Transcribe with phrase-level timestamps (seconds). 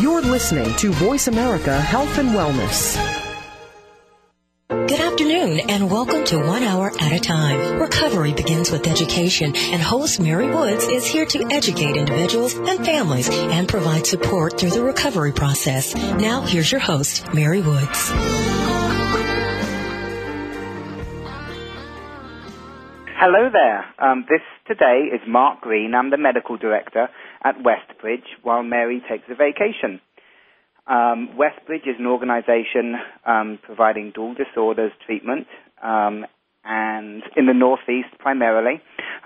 [0.00, 2.96] You're listening to Voice America Health and Wellness.
[4.68, 7.78] Good afternoon and welcome to One Hour at a Time.
[7.78, 13.28] Recovery begins with education and host Mary Woods is here to educate individuals and families
[13.28, 15.94] and provide support through the recovery process.
[15.94, 18.10] Now here's your host, Mary Woods.
[23.20, 23.84] Hello there.
[23.98, 25.94] Um, this today is Mark Green.
[25.94, 27.10] I'm the medical director
[27.42, 30.00] at Westbridge while Mary takes a vacation.
[30.86, 35.46] Um, Westbridge is an organization um, providing dual disorders treatment
[35.82, 36.26] um,
[36.64, 38.80] and in the Northeast primarily.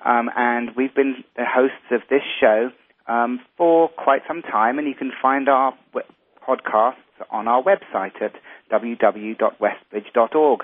[0.05, 2.71] Um, and we've been the hosts of this show
[3.09, 6.07] um, for quite some time, and you can find our w-
[6.47, 6.97] podcasts
[7.31, 8.33] on our website at
[8.71, 10.61] www.westbridge.org.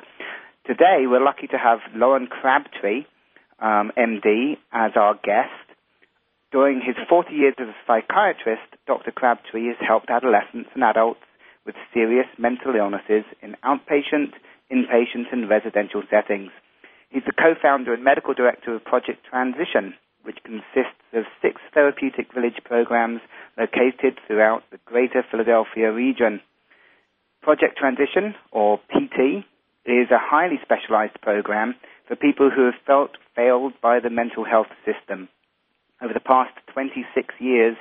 [0.66, 3.04] Today, we're lucky to have Loren Crabtree,
[3.60, 5.69] um, MD, as our guest.
[6.52, 9.12] During his 40 years as a psychiatrist, Dr.
[9.12, 11.20] Crabtree has helped adolescents and adults
[11.64, 14.34] with serious mental illnesses in outpatient,
[14.70, 16.50] inpatient, and residential settings.
[17.10, 22.58] He's the co-founder and medical director of Project Transition, which consists of six therapeutic village
[22.64, 23.20] programs
[23.56, 26.40] located throughout the greater Philadelphia region.
[27.42, 29.46] Project Transition, or PT,
[29.86, 31.74] is a highly specialized program
[32.06, 35.28] for people who have felt failed by the mental health system.
[36.02, 37.76] Over the past 26 years,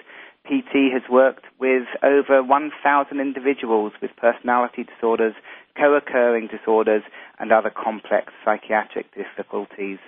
[0.46, 5.36] PT has worked with over 1,000 individuals with personality disorders,
[5.78, 7.04] co-occurring disorders,
[7.40, 10.00] and other complex psychiatric difficulties.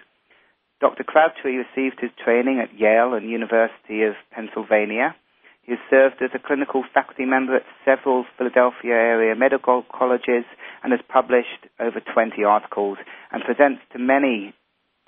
[0.82, 1.04] Dr.
[1.04, 5.16] Crabtree received his training at Yale and University of Pennsylvania.
[5.62, 10.44] He has served as a clinical faculty member at several Philadelphia area medical colleges
[10.84, 12.98] and has published over 20 articles
[13.32, 14.56] and presents to many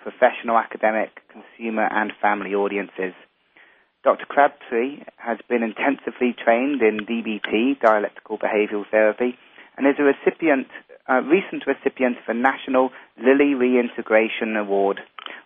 [0.03, 3.13] professional, academic, consumer, and family audiences.
[4.03, 4.25] Dr.
[4.25, 9.37] Crabtree has been intensively trained in DBT, dialectical behavioral therapy,
[9.77, 10.67] and is a recipient,
[11.07, 14.99] a recent recipient of a National Lilly Reintegration Award.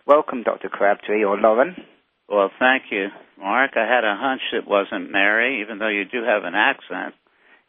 [0.06, 0.68] Welcome, Dr.
[0.68, 1.76] Crabtree, or Loren.
[2.28, 3.08] Well, thank you,
[3.38, 3.70] Mark.
[3.76, 7.14] I had a hunch it wasn't Mary, even though you do have an accent.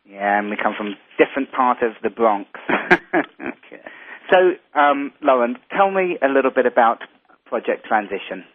[0.09, 2.50] Yeah, and we come from different part of the Bronx.
[3.13, 3.85] okay.
[4.31, 7.00] So, um, Loren, tell me a little bit about
[7.45, 8.45] Project Transition.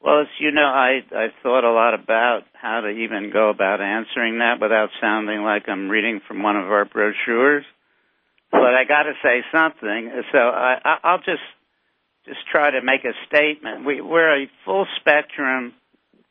[0.00, 3.80] Well, as you know, I I thought a lot about how to even go about
[3.80, 7.64] answering that without sounding like I'm reading from one of our brochures.
[8.50, 11.42] But I got to say something, so I, I'll just
[12.26, 13.84] just try to make a statement.
[13.84, 15.74] We, we're a full spectrum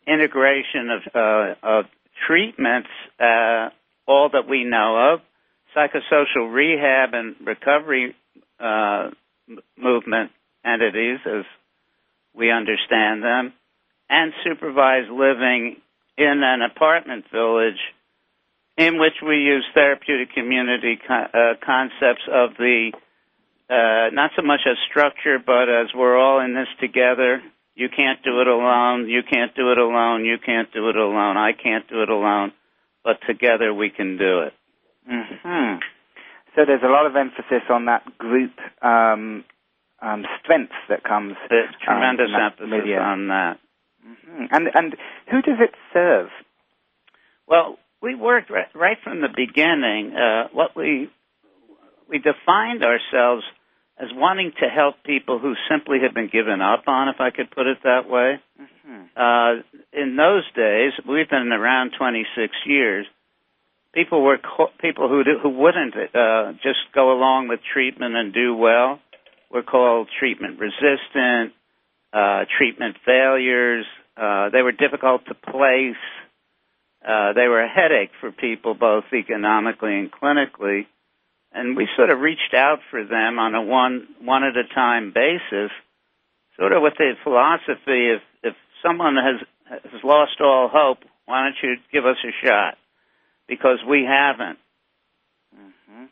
[0.07, 1.85] integration of uh, of
[2.27, 2.89] treatments,
[3.19, 3.69] uh,
[4.07, 5.19] all that we know of,
[5.75, 8.15] psychosocial rehab and recovery
[8.59, 9.09] uh,
[9.77, 10.31] movement
[10.65, 11.45] entities as
[12.33, 13.53] we understand them,
[14.09, 15.77] and supervised living
[16.17, 17.79] in an apartment village
[18.77, 22.91] in which we use therapeutic community co- uh, concepts of the
[23.69, 27.41] uh, not so much as structure, but as we're all in this together.
[27.75, 29.09] You can't do it alone.
[29.09, 30.25] You can't do it alone.
[30.25, 31.37] You can't do it alone.
[31.37, 32.53] I can't do it alone.
[33.03, 34.53] But together we can do it.
[35.11, 35.79] Mm-hmm.
[36.57, 39.45] So there's a lot of emphasis on that group um,
[40.01, 41.35] um, strength that comes.
[41.49, 42.97] There's tremendous um, emphasis milieu.
[42.97, 43.59] on that.
[44.03, 44.45] Mm-hmm.
[44.51, 44.95] And and
[45.29, 46.29] who does it serve?
[47.47, 50.15] Well, we worked right, right from the beginning.
[50.15, 51.11] Uh, what we
[52.09, 53.43] we defined ourselves
[53.99, 57.51] as wanting to help people who simply had been given up on, if I could
[57.51, 58.39] put it that way.
[58.59, 59.03] Mm-hmm.
[59.15, 59.61] Uh,
[59.93, 63.05] in those days, we've been around 26 years.
[63.97, 68.31] People were co- people who do, who wouldn't uh, just go along with treatment and
[68.31, 68.99] do well
[69.51, 71.53] were called treatment resistant,
[72.13, 73.87] uh, treatment failures.
[74.15, 76.03] Uh, they were difficult to place.
[77.03, 80.85] Uh, they were a headache for people, both economically and clinically.
[81.51, 85.11] And we sort of reached out for them on a one one at a time
[85.11, 85.71] basis,
[86.55, 88.53] sort of with the philosophy: if if
[88.85, 92.77] someone has has lost all hope, why don't you give us a shot?
[93.47, 94.59] Because we haven't.
[95.55, 96.05] Mm-hmm.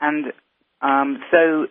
[0.00, 0.32] And
[0.80, 1.66] um, so,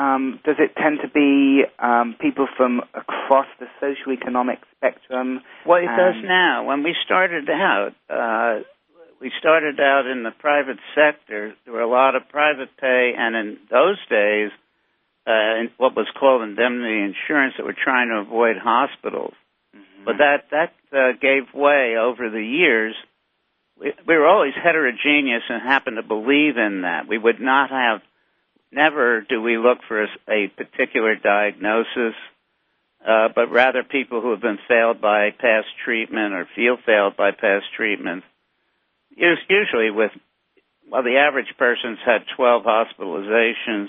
[0.00, 5.40] um, does it tend to be um, people from across the socioeconomic spectrum?
[5.66, 6.64] Well, it does now.
[6.66, 8.62] When we started out, uh,
[9.20, 11.54] we started out in the private sector.
[11.64, 14.50] There were a lot of private pay, and in those days,
[15.26, 19.34] uh, in what was called indemnity insurance that were trying to avoid hospitals.
[20.04, 22.94] But that that uh, gave way over the years.
[23.78, 27.08] We, we were always heterogeneous and happened to believe in that.
[27.08, 28.02] We would not have,
[28.70, 32.14] never do we look for a, a particular diagnosis.
[33.06, 37.32] uh, but rather people who have been failed by past treatment or feel failed by
[37.32, 38.24] past treatment.
[39.16, 40.10] Usually with,
[40.90, 43.88] well, the average person's had 12 hospitalizations,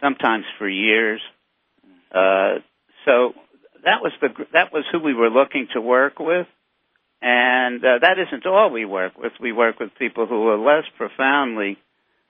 [0.00, 1.20] sometimes for years.
[2.12, 2.56] Uh,
[3.04, 3.34] so
[3.88, 6.46] that was the that was who we were looking to work with,
[7.22, 9.32] and uh, that isn't all we work with.
[9.40, 11.78] We work with people who are less profoundly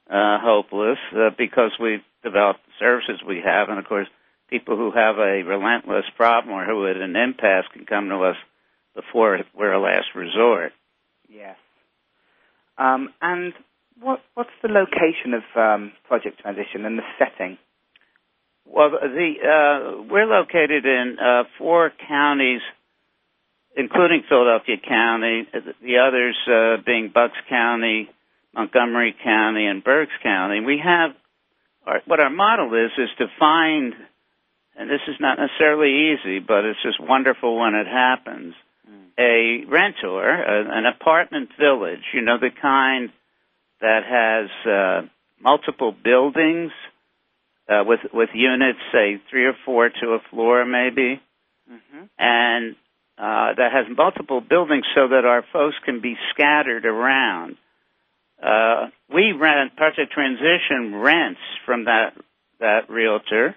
[0.08, 4.08] uh, hopeless uh, because we've developed the services we have, and of course,
[4.48, 8.22] people who have a relentless problem or who are at an impasse can come to
[8.22, 8.36] us
[8.94, 10.72] before we're a last resort.
[11.28, 11.56] Yes.
[12.78, 13.52] Um, and
[14.00, 17.58] what, what's the location of um, Project Transition and the setting?
[18.70, 22.60] Well, the uh, we're located in uh, four counties,
[23.74, 25.48] including Philadelphia County.
[25.82, 28.10] The others uh, being Bucks County,
[28.54, 30.60] Montgomery County, and Berks County.
[30.60, 31.12] We have
[31.86, 33.94] our, what our model is is to find,
[34.76, 38.54] and this is not necessarily easy, but it's just wonderful when it happens.
[39.18, 43.10] A rentor, a, an apartment village, you know, the kind
[43.80, 45.08] that has uh,
[45.40, 46.70] multiple buildings
[47.68, 51.20] uh, with with units, say three or four to a floor, maybe,
[51.70, 52.04] mm-hmm.
[52.18, 52.76] and
[53.18, 57.56] uh, that has multiple buildings so that our folks can be scattered around.
[58.42, 62.14] Uh, we rent Project Transition rents from that
[62.60, 63.54] that realtor,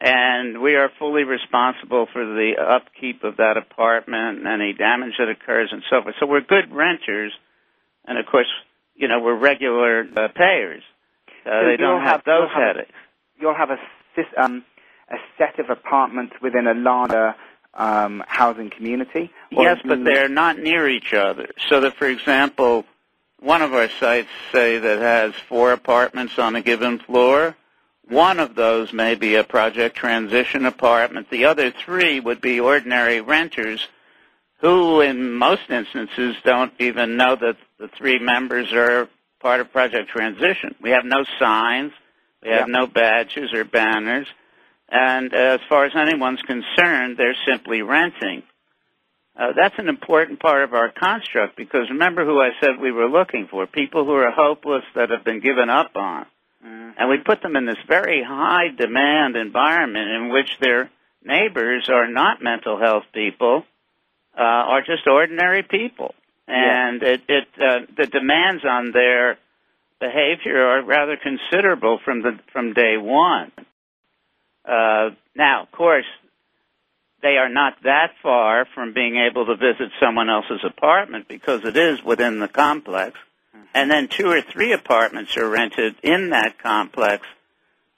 [0.00, 5.28] and we are fully responsible for the upkeep of that apartment and any damage that
[5.28, 6.14] occurs and so forth.
[6.18, 7.32] So we're good renters,
[8.04, 8.48] and of course,
[8.94, 10.82] you know we're regular uh, payers.
[11.44, 12.92] Uh, so they don't have, have those headaches
[13.42, 14.64] you'll have a, um,
[15.10, 17.34] a set of apartments within a larger
[17.74, 19.30] um, housing community.
[19.50, 21.48] Yes, but they're not near each other.
[21.68, 22.86] So that, for example,
[23.40, 27.56] one of our sites say that has four apartments on a given floor.
[28.08, 31.30] One of those may be a project transition apartment.
[31.30, 33.88] The other three would be ordinary renters
[34.60, 39.08] who, in most instances, don't even know that the three members are
[39.40, 40.74] part of project transition.
[40.80, 41.92] We have no signs.
[42.42, 44.26] We have no badges or banners.
[44.88, 48.42] And as far as anyone's concerned, they're simply renting.
[49.34, 53.08] Uh, that's an important part of our construct because remember who I said we were
[53.08, 56.26] looking for people who are hopeless that have been given up on.
[56.64, 56.90] Mm-hmm.
[56.98, 60.90] And we put them in this very high demand environment in which their
[61.24, 63.64] neighbors are not mental health people,
[64.36, 66.14] uh, are just ordinary people.
[66.46, 67.08] And yeah.
[67.08, 69.38] it, it uh, the demands on their
[70.02, 73.52] behavior are rather considerable from the from day one.
[74.64, 76.06] Uh, now, of course,
[77.22, 81.76] they are not that far from being able to visit someone else's apartment because it
[81.76, 83.16] is within the complex.
[83.56, 83.66] Mm-hmm.
[83.74, 87.24] And then two or three apartments are rented in that complex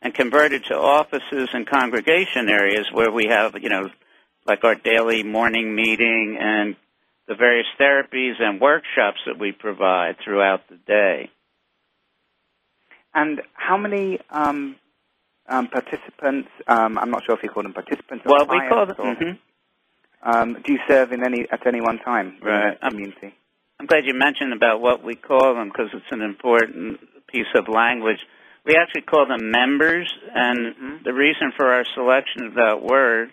[0.03, 3.89] and converted to offices and congregation areas where we have, you know,
[4.47, 6.77] like our daily morning meeting and
[7.27, 11.31] the various therapies and workshops that we provide throughout the day.
[13.14, 14.76] And how many um,
[15.49, 16.49] um, participants?
[16.66, 18.25] Um, I'm not sure if you call them participants.
[18.26, 18.96] Well, we call them.
[18.96, 20.28] Mm-hmm.
[20.28, 22.72] Um, do you serve in any at any one time right.
[22.72, 23.34] in the community?
[23.78, 27.69] I'm glad you mentioned about what we call them because it's an important piece of
[27.69, 28.19] language.
[28.64, 30.96] We actually call them members, and mm-hmm.
[31.05, 33.31] the reason for our selection of that word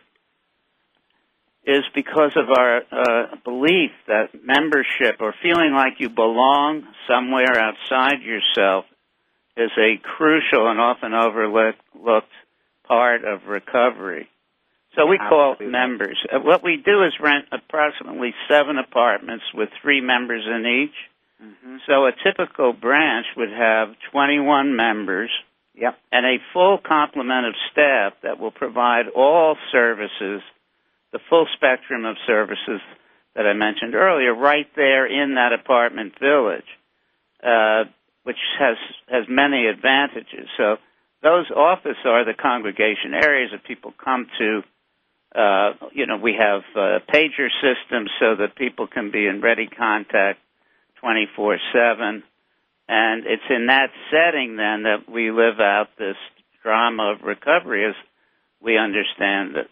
[1.65, 8.21] is because of our uh, belief that membership or feeling like you belong somewhere outside
[8.21, 8.85] yourself
[9.57, 12.29] is a crucial and often overlooked
[12.87, 14.29] part of recovery.
[14.95, 16.17] So we call members.
[16.31, 20.95] Uh, what we do is rent approximately seven apartments with three members in each.
[21.41, 21.77] Mm-hmm.
[21.87, 25.29] So a typical branch would have 21 members
[25.73, 25.97] yep.
[26.11, 30.41] and a full complement of staff that will provide all services,
[31.13, 32.81] the full spectrum of services
[33.35, 36.67] that I mentioned earlier, right there in that apartment village.
[37.41, 37.85] Uh,
[38.23, 40.47] which has has many advantages.
[40.57, 40.77] So
[41.23, 44.61] those offices are the congregation areas that people come to.
[45.33, 49.67] Uh, you know, we have uh, pager systems so that people can be in ready
[49.67, 50.39] contact
[51.03, 52.23] 24/7,
[52.87, 56.17] and it's in that setting then that we live out this
[56.63, 57.95] drama of recovery as
[58.61, 59.69] we understand it.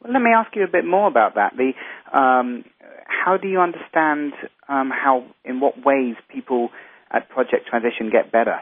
[0.00, 1.54] Well, let me ask you a bit more about that.
[1.56, 1.72] The
[2.16, 2.64] um,
[3.06, 4.32] how do you understand
[4.68, 6.70] um, how, in what ways people
[7.12, 8.60] at Project Transition get better?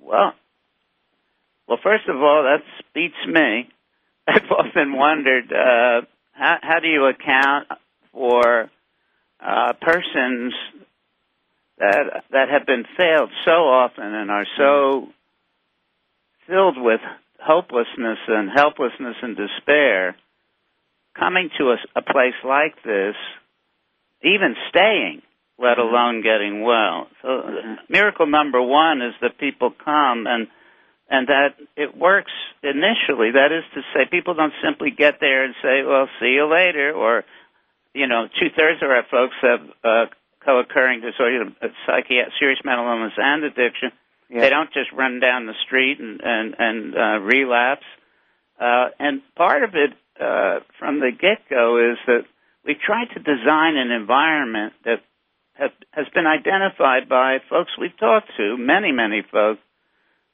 [0.00, 0.32] Well,
[1.66, 3.68] well, first of all, that beats me.
[4.28, 7.68] I've often wondered uh, how, how do you account
[8.12, 8.70] for
[9.40, 10.52] uh, persons
[11.78, 15.08] that that have been failed so often and are so
[16.46, 17.00] filled with
[17.40, 20.16] hopelessness and helplessness and despair
[21.18, 23.14] coming to a, a place like this,
[24.22, 25.22] even staying,
[25.60, 25.94] let Mm-hmm.
[25.94, 27.06] alone getting well.
[27.22, 30.48] So uh, miracle number one is that people come and
[31.12, 32.30] and that it works
[32.62, 33.32] initially.
[33.32, 36.92] That is to say, people don't simply get there and say, "Well, see you later,"
[36.92, 37.24] or
[37.94, 40.06] you know, two thirds of our folks have uh,
[40.44, 43.90] co-occurring disorder, uh, psychiatric, serious mental illness, and addiction.
[44.28, 44.42] Yeah.
[44.42, 47.86] They don't just run down the street and and, and uh, relapse.
[48.60, 49.90] Uh, and part of it
[50.20, 52.24] uh, from the get-go is that
[52.64, 55.00] we tried to design an environment that
[55.60, 59.60] have, has been identified by folks we've talked to, many, many folks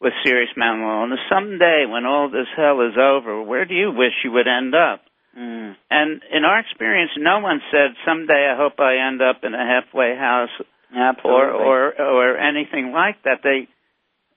[0.00, 1.18] with serious mental illness.
[1.28, 5.02] Someday, when all this hell is over, where do you wish you would end up?
[5.36, 5.74] Mm.
[5.90, 9.64] And in our experience, no one said, "Someday I hope I end up in a
[9.66, 10.50] halfway house
[10.94, 11.32] Absolutely.
[11.34, 13.40] or or or anything like that.
[13.42, 13.68] They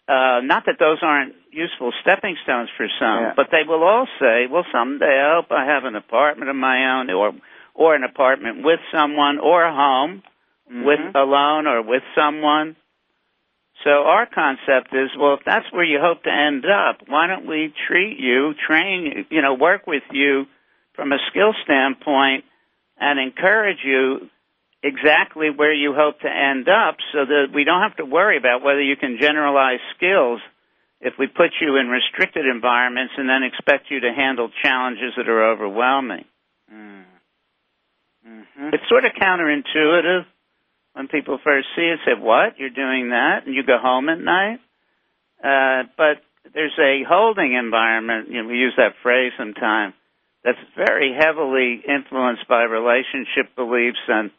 [0.09, 3.33] uh, not that those aren't useful stepping stones for some, Yeah.
[3.35, 6.99] but they will all say, "Well, someday I hope I have an apartment of my
[6.99, 7.31] own, or
[7.73, 10.23] or an apartment with someone, or a home
[10.69, 11.15] with Mhm.
[11.15, 12.75] alone or with someone."
[13.83, 17.45] So our concept is, well, if that's where you hope to end up, why don't
[17.45, 20.47] we treat you, train you, you know, work with you
[20.93, 22.43] from a skill standpoint
[22.97, 24.29] and encourage you
[24.83, 28.61] exactly where you hope to end up so that we don't have to worry about
[28.61, 30.41] whether you can generalize skills
[31.01, 35.29] if we put you in restricted environments and then expect you to handle challenges that
[35.29, 36.25] are overwhelming.
[36.73, 37.05] Mm.
[38.27, 38.73] Mhm.
[38.73, 40.25] It's sort of counterintuitive
[40.99, 42.59] when people first see it, say, What?
[42.59, 43.45] You're doing that?
[43.45, 44.59] And you go home at night?
[45.41, 46.19] Uh, but
[46.53, 49.93] there's a holding environment, you know, we use that phrase sometimes,
[50.43, 54.31] that's very heavily influenced by relationship beliefs and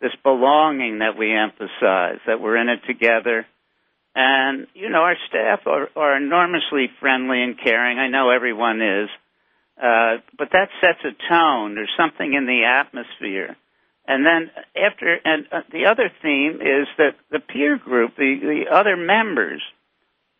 [0.00, 3.46] this belonging that we emphasize, that we're in it together.
[4.16, 8.00] And, you know, our staff are, are enormously friendly and caring.
[8.00, 9.08] I know everyone is.
[9.80, 11.76] Uh, but that sets a tone.
[11.76, 13.56] There's something in the atmosphere.
[14.10, 18.74] And then after, and uh, the other theme is that the peer group, the, the
[18.74, 19.62] other members,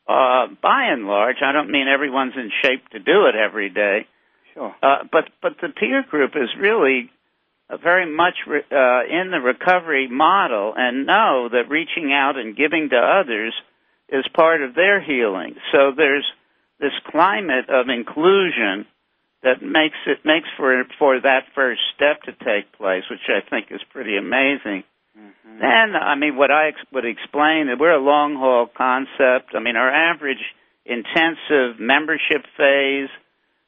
[0.08, 4.08] uh, by and large, I don't mean everyone's in shape to do it every day,
[4.54, 4.74] Sure.
[4.82, 7.10] uh, but but the peer group is really
[7.68, 12.56] uh, very much re- uh, in the recovery model, and know that reaching out and
[12.56, 13.54] giving to others
[14.08, 15.54] is part of their healing.
[15.70, 16.26] So there's
[16.80, 18.86] this climate of inclusion
[19.42, 23.68] that makes it makes for for that first step to take place, which I think
[23.70, 24.84] is pretty amazing.
[25.18, 25.58] Mm-hmm.
[25.60, 29.54] Then, I mean, what I ex- would explain that we're a long haul concept.
[29.54, 30.44] I mean, our average
[30.84, 33.08] intensive membership phase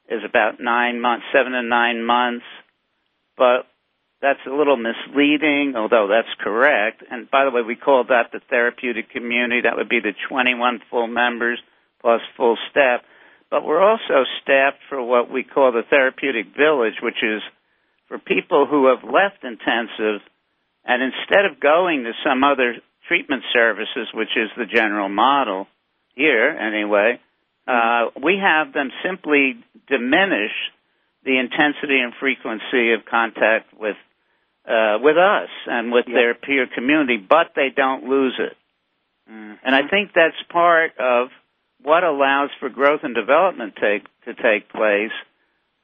[0.08, 2.44] is about nine months, seven to nine months,
[3.36, 3.66] but
[4.20, 7.02] that's a little misleading, although that's correct.
[7.10, 9.62] And by the way, we call that the therapeutic community.
[9.62, 11.58] That would be the 21 full members
[12.00, 13.00] plus full staff.
[13.52, 17.42] But we're also staffed for what we call the therapeutic village, which is
[18.08, 20.22] for people who have left intensive
[20.86, 22.76] and instead of going to some other
[23.08, 25.68] treatment services, which is the general model
[26.14, 27.20] here anyway,
[27.68, 30.52] uh, we have them simply diminish
[31.22, 33.96] the intensity and frequency of contact with
[34.64, 36.14] uh, with us and with Yeah.
[36.14, 38.56] their peer community, but they don't lose it.
[39.30, 39.58] Mhm.
[39.62, 41.30] And I think that's part of
[41.82, 45.12] what allows for growth and development take, to take place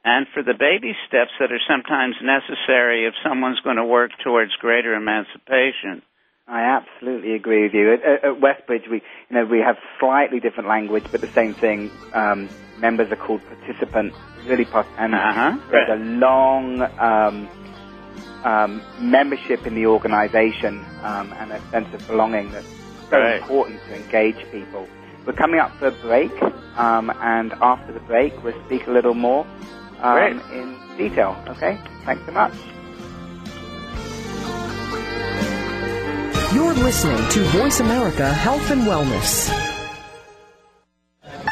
[0.05, 4.51] and for the baby steps that are sometimes necessary if someone's going to work towards
[4.55, 6.01] greater emancipation.
[6.47, 7.93] I absolutely agree with you.
[7.93, 11.91] At, at, Westbridge, we you know we have slightly different language, but the same thing.
[12.13, 14.15] Um, members are called participants,
[14.47, 15.57] really part, and Uh-huh.
[15.69, 17.49] there's a long um,
[18.43, 22.65] um, membership in the organisation um, and a sense of belonging that's
[23.11, 23.41] so Right.
[23.41, 24.87] important to engage people.
[25.29, 26.31] We're coming up for a break,
[26.75, 29.45] um, and after the break, we'll speak a little more
[30.01, 30.59] um, Great.
[30.59, 31.37] in detail.
[31.49, 32.53] Okay, thanks so much.
[36.51, 39.68] You're listening to Voice America Health and Wellness.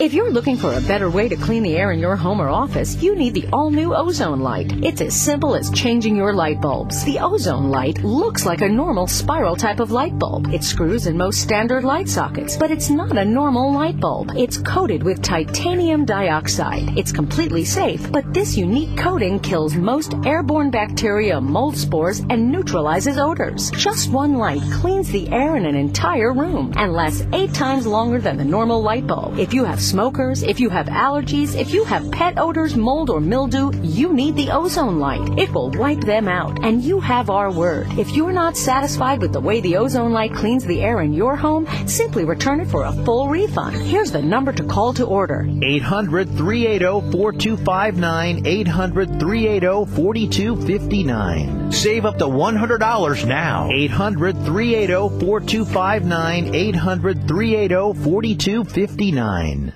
[0.00, 2.48] If you're looking for a better way to clean the air in your home or
[2.48, 4.84] office, you need the all-new ozone light.
[4.84, 7.04] It's as simple as changing your light bulbs.
[7.04, 10.52] The ozone light looks like a normal spiral type of light bulb.
[10.52, 14.32] It screws in most standard light sockets, but it's not a normal light bulb.
[14.36, 16.98] It's coated with titanium dioxide.
[16.98, 23.16] It's completely safe, but this unique coating kills most airborne bacteria, mold spores, and neutralizes
[23.16, 23.70] odors.
[23.70, 28.18] Just one light cleans the air in an entire room and lasts eight times longer
[28.18, 29.38] than the normal light bulb.
[29.38, 33.20] If you have smokers, if you have allergies, if you have pet odors, mold, or
[33.20, 35.38] mildew, you need the ozone light.
[35.38, 37.86] It will wipe them out, and you have our word.
[37.98, 41.36] If you're not satisfied with the way the ozone light cleans the air in your
[41.36, 43.76] home, simply return it for a full refund.
[43.76, 48.46] Here's the number to call to order 800 380 4259.
[48.46, 51.72] 800 380 4259.
[51.72, 53.68] Save up to $100 now.
[53.70, 56.54] 800 380 4259.
[56.54, 59.73] 800 380 4259.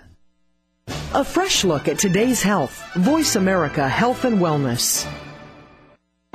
[1.14, 2.84] A fresh look at today's health.
[2.94, 5.10] Voice America Health and Wellness.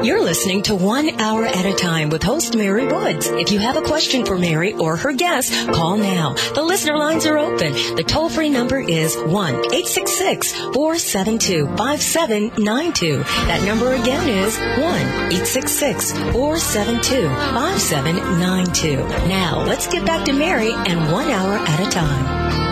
[0.01, 3.27] You're listening to One Hour at a Time with host Mary Woods.
[3.27, 6.33] If you have a question for Mary or her guest, call now.
[6.55, 7.73] The listener lines are open.
[7.95, 13.17] The toll free number is 1 866 472 5792.
[13.45, 18.97] That number again is 1 866 472 5792.
[19.27, 22.62] Now, let's get back to Mary and One Hour at a Time.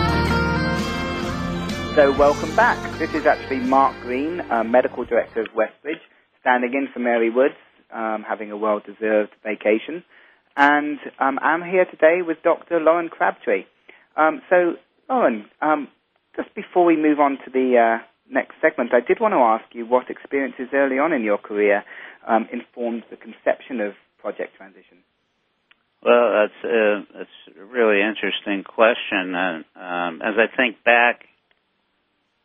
[1.94, 2.98] So, welcome back.
[2.98, 6.00] This is actually Mark Green, uh, Medical Director of Westbridge,
[6.40, 7.60] standing in for Mary Woods,
[7.92, 10.02] um, having a well deserved vacation.
[10.56, 12.80] And um, I'm here today with Dr.
[12.80, 13.64] Loren Crabtree.
[14.16, 14.76] Um, so,
[15.10, 15.88] Loren, um,
[16.34, 19.74] just before we move on to the uh, next segment, I did want to ask
[19.74, 21.84] you what experiences early on in your career
[22.26, 25.04] um, informed the conception of Project Transition.
[26.02, 29.34] Well, that's a, that's a really interesting question.
[29.34, 31.26] Uh, um, as I think back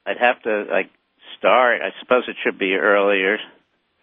[0.07, 0.89] I'd have to like
[1.37, 1.81] start.
[1.81, 3.37] I suppose it should be earlier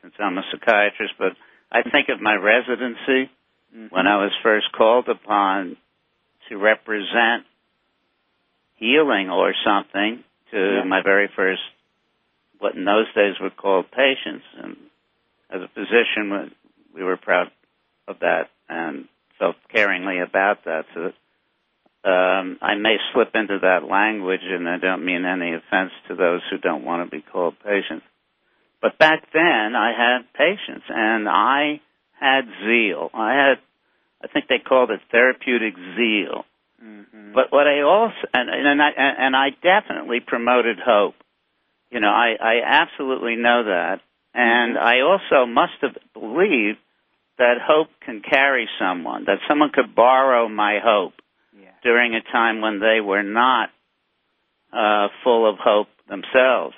[0.02, 1.32] since I'm a psychiatrist, but
[1.72, 3.30] I think of my residency
[3.74, 3.86] mm-hmm.
[3.88, 5.76] when I was first called upon
[6.48, 7.44] to represent
[8.76, 10.84] healing or something to yeah.
[10.84, 11.62] my very first
[12.58, 14.76] what in those days were called patients and
[15.50, 16.52] as a physician
[16.94, 17.50] we were proud
[18.06, 19.06] of that and
[19.38, 21.12] felt caringly about that so
[22.04, 26.42] um, I may slip into that language, and I don't mean any offense to those
[26.50, 28.04] who don't want to be called patients.
[28.82, 31.80] But back then, I had patience, and I
[32.20, 33.08] had zeal.
[33.14, 33.58] I had,
[34.22, 36.44] I think they called it therapeutic zeal.
[36.84, 37.32] Mm-hmm.
[37.32, 41.14] But what I also, and, and I, and I definitely promoted hope.
[41.90, 44.00] You know, I, I absolutely know that.
[44.34, 44.84] And mm-hmm.
[44.84, 46.78] I also must have believed
[47.38, 51.14] that hope can carry someone, that someone could borrow my hope
[51.84, 53.68] during a time when they were not
[54.72, 56.74] uh, full of hope themselves.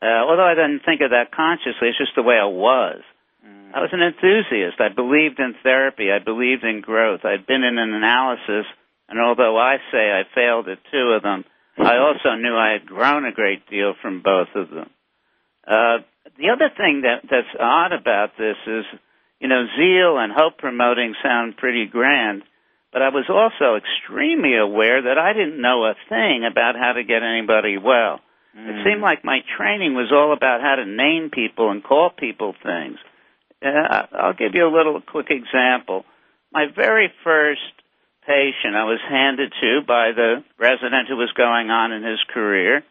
[0.00, 3.00] Uh, although I didn't think of that consciously, it's just the way I was.
[3.46, 3.74] Mm.
[3.74, 4.80] I was an enthusiast.
[4.80, 6.10] I believed in therapy.
[6.10, 7.24] I believed in growth.
[7.24, 8.66] I'd been in an analysis,
[9.08, 11.44] and although I say I failed at two of them,
[11.76, 14.90] I also knew I had grown a great deal from both of them.
[15.66, 15.98] Uh,
[16.38, 18.84] the other thing that that's odd about this is,
[19.40, 22.42] you know, zeal and hope promoting sound pretty grand,
[22.98, 27.04] but I was also extremely aware that I didn't know a thing about how to
[27.04, 28.18] get anybody well.
[28.58, 28.66] Mm.
[28.66, 32.56] It seemed like my training was all about how to name people and call people
[32.60, 32.98] things.
[33.62, 36.06] Uh, I'll give you a little quick example.
[36.50, 37.70] My very first
[38.26, 42.82] patient I was handed to by the resident who was going on in his career.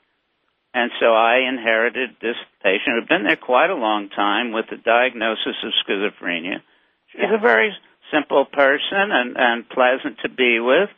[0.74, 4.68] And so I inherited this patient who had been there quite a long time with
[4.70, 6.64] the diagnosis of schizophrenia.
[7.12, 7.76] She's a very
[8.12, 10.90] simple person and, and pleasant to be with.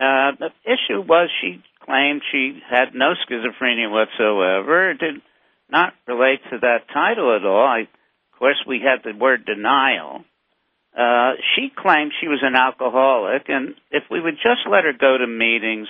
[0.00, 4.90] Uh, the issue was she claimed she had no schizophrenia whatsoever.
[4.90, 5.22] It did
[5.70, 7.66] not relate to that title at all.
[7.66, 10.24] I, of course, we had the word denial.
[10.96, 15.18] Uh, she claimed she was an alcoholic, and if we would just let her go
[15.18, 15.86] to meetings,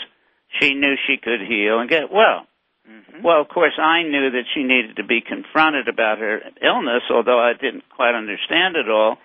[0.61, 2.47] she knew she could heal and get well.
[2.89, 3.23] Mm-hmm.
[3.23, 7.39] Well, of course, I knew that she needed to be confronted about her illness, although
[7.39, 9.19] I didn't quite understand it all.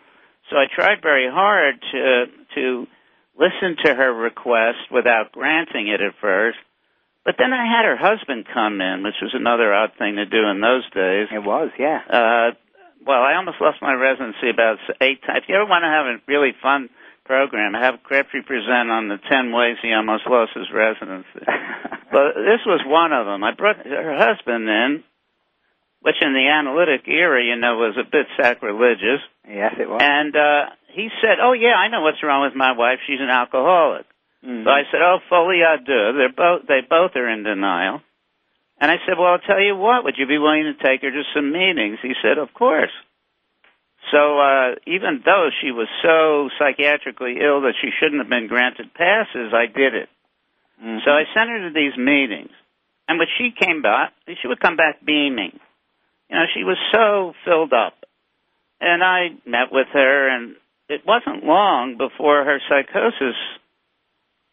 [0.50, 2.88] So I tried very hard to to
[3.38, 6.58] listen to her request without granting it at first.
[7.26, 10.46] But then I had her husband come in, which was another odd thing to do
[10.46, 11.28] in those days.
[11.34, 12.00] It was, yeah.
[12.06, 12.54] Uh,
[13.02, 15.42] well, I almost lost my residency about eight times.
[15.44, 16.90] If you ever want to have a really fun
[17.26, 21.42] program, have Crabtree present on the ten ways he almost lost his residency.
[22.14, 23.44] but this was one of them.
[23.44, 25.04] I brought her husband in,
[26.06, 29.26] which in the analytic era, you know, was a bit sacrilegious.
[29.42, 29.98] Yes, it was.
[30.06, 33.02] And uh, he said, "Oh yeah, I know what's wrong with my wife.
[33.08, 34.06] She's an alcoholic."
[34.46, 34.66] Mm-hmm.
[34.66, 38.06] So I said, "Oh, fully I do." They're both they both are in denial.
[38.80, 40.04] And I said, "Well, I'll tell you what.
[40.04, 42.94] Would you be willing to take her to some meetings?" He said, "Of course."
[44.14, 48.94] So uh, even though she was so psychiatrically ill that she shouldn't have been granted
[48.94, 50.10] passes, I did it.
[50.78, 51.02] Mm-hmm.
[51.02, 52.54] So I sent her to these meetings,
[53.10, 55.58] and when she came back, she would come back beaming.
[56.30, 57.94] You know, she was so filled up.
[58.82, 60.56] And I met with her, and
[60.90, 63.36] it wasn't long before her psychosis,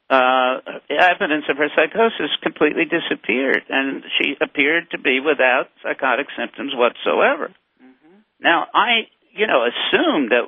[0.09, 6.73] uh, evidence of her psychosis completely disappeared, and she appeared to be without psychotic symptoms
[6.75, 7.49] whatsoever.
[7.83, 8.19] Mm-hmm.
[8.41, 10.45] Now, I, you know, assumed that,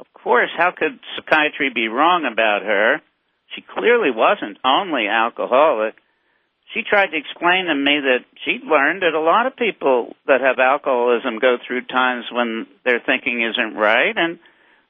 [0.00, 3.00] of course, how could psychiatry be wrong about her?
[3.54, 5.94] She clearly wasn't only alcoholic
[6.74, 10.40] she tried to explain to me that she'd learned that a lot of people that
[10.40, 14.38] have alcoholism go through times when their thinking isn't right, and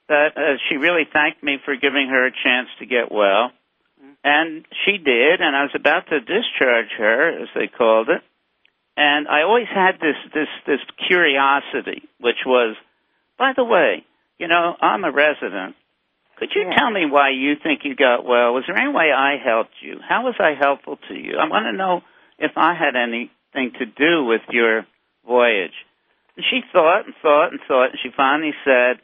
[0.09, 3.53] that uh, she really thanked me for giving her a chance to get well.
[4.25, 8.23] And she did, and I was about to discharge her, as they called it.
[8.97, 12.77] And I always had this this this curiosity, which was,
[13.39, 14.05] by the way,
[14.39, 15.75] you know, I'm a resident,
[16.39, 16.77] could you yeah.
[16.77, 18.55] tell me why you think you got well?
[18.55, 19.99] Was there any way I helped you?
[20.07, 21.39] How was I helpful to you?
[21.39, 22.03] I want to know
[22.39, 24.87] if I had anything to do with your
[25.27, 25.75] voyage.
[26.37, 28.99] And she thought and thought and thought, and she finally said,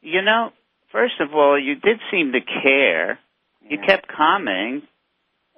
[0.00, 0.50] You know,
[0.92, 3.18] first of all, you did seem to care.
[3.68, 4.82] You kept coming.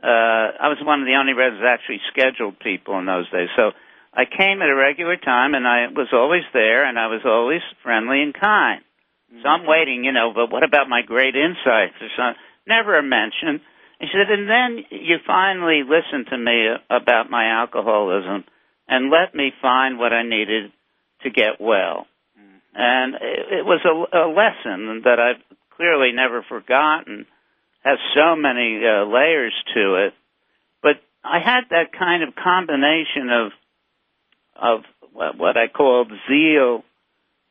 [0.02, 3.48] Uh, I was one of the only residents actually scheduled people in those days.
[3.56, 3.70] So
[4.12, 7.62] I came at a regular time, and I was always there, and I was always
[7.82, 8.82] friendly and kind.
[9.40, 12.40] So I'm waiting, you know, but what about my great insights or something?
[12.66, 13.60] Never a mention.
[13.98, 18.44] He said, and then you finally listened to me about my alcoholism
[18.88, 20.72] and let me find what I needed
[21.22, 22.06] to get well.
[22.74, 25.42] And it, was a, a lesson that I've
[25.76, 27.26] clearly never forgotten.
[27.84, 30.14] Has so many uh, layers to it,
[30.82, 33.52] but I had that kind of combination of
[34.54, 36.84] of what I called zeal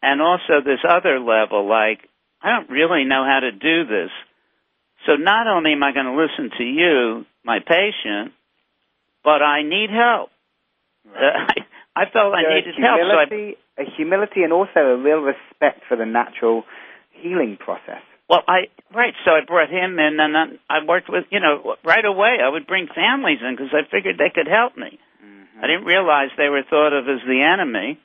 [0.02, 2.08] and also this other level, like,
[2.42, 4.10] I don't really know how to do this.
[5.06, 8.34] So not only am I going to listen to you, my patient,
[9.24, 10.30] but I need help.
[11.06, 11.56] Right.
[11.56, 11.62] Uh,
[11.96, 13.00] I, I felt I needed help.
[13.02, 16.64] So I, a humility and also a real respect for the natural
[17.12, 18.02] healing process.
[18.30, 19.14] Well, I right.
[19.26, 22.38] So I brought him in, and then I worked with you know right away.
[22.42, 25.00] I would bring families in because I figured they could help me.
[25.20, 25.60] Mm-hmm.
[25.60, 28.00] I didn't realize they were thought of as the enemy.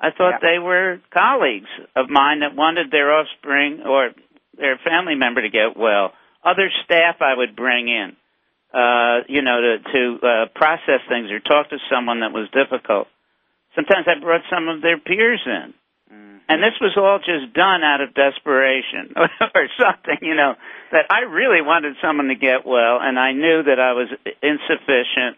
[0.00, 0.52] I thought yeah.
[0.52, 4.10] they were colleagues of mine that wanted their offspring or
[4.56, 6.12] their family member to get well.
[6.42, 8.16] Other staff I would bring in,
[8.72, 13.08] uh, you know, to, to uh, process things or talk to someone that was difficult.
[13.74, 15.74] Sometimes I brought some of their peers in.
[16.08, 16.36] Mm-hmm.
[16.48, 19.12] And this was all just done out of desperation
[19.54, 20.54] or something, you know,
[20.92, 24.08] that I really wanted someone to get well and I knew that I was
[24.40, 25.36] insufficient,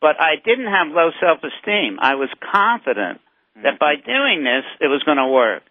[0.00, 1.98] but I didn't have low self-esteem.
[2.00, 3.20] I was confident
[3.62, 5.62] that by doing this, it was going to work.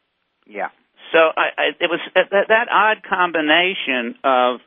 [0.45, 0.69] Yeah.
[1.12, 4.60] So I, I, it was that, that odd combination of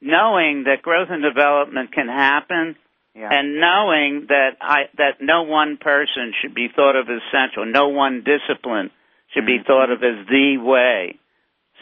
[0.00, 2.76] knowing that growth and development can happen,
[3.14, 3.28] yeah.
[3.30, 7.88] and knowing that I that no one person should be thought of as central, no
[7.88, 8.90] one discipline
[9.34, 9.62] should mm-hmm.
[9.62, 11.18] be thought of as the way.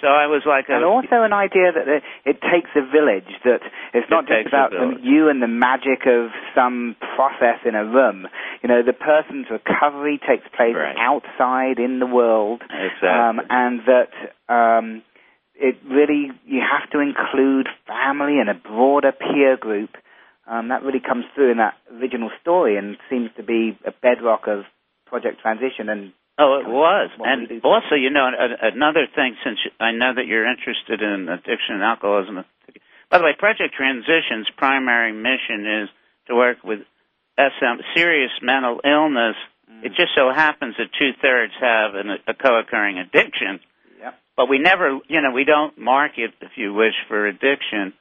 [0.00, 3.26] So I was like, a, and also an idea that it, it takes a village.
[3.44, 3.60] That
[3.92, 4.70] it's not it just about
[5.02, 8.26] you and the magic of some process in a room.
[8.62, 10.94] You know, the person's recovery takes place right.
[10.98, 13.08] outside in the world, exactly.
[13.08, 14.12] um, and that
[14.46, 15.02] um,
[15.58, 19.90] it really you have to include family and a broader peer group.
[20.46, 24.46] Um, that really comes through in that original story and seems to be a bedrock
[24.46, 24.64] of
[25.06, 27.10] Project Transition and Oh, it was.
[27.18, 28.30] And also, you know,
[28.62, 32.44] another thing, since I know that you're interested in addiction and alcoholism.
[33.10, 35.88] By the way, Project Transition's primary mission is
[36.28, 36.80] to work with
[37.36, 39.34] SM, serious mental illness.
[39.68, 39.86] Mm.
[39.86, 43.58] It just so happens that two thirds have an, a co-occurring addiction.
[44.00, 44.14] Yep.
[44.36, 47.94] But we never, you know, we don't market, if you wish, for addiction.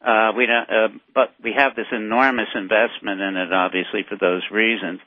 [0.00, 4.42] Uh, we don't, uh, but we have this enormous investment in it, obviously, for those
[4.52, 5.00] reasons.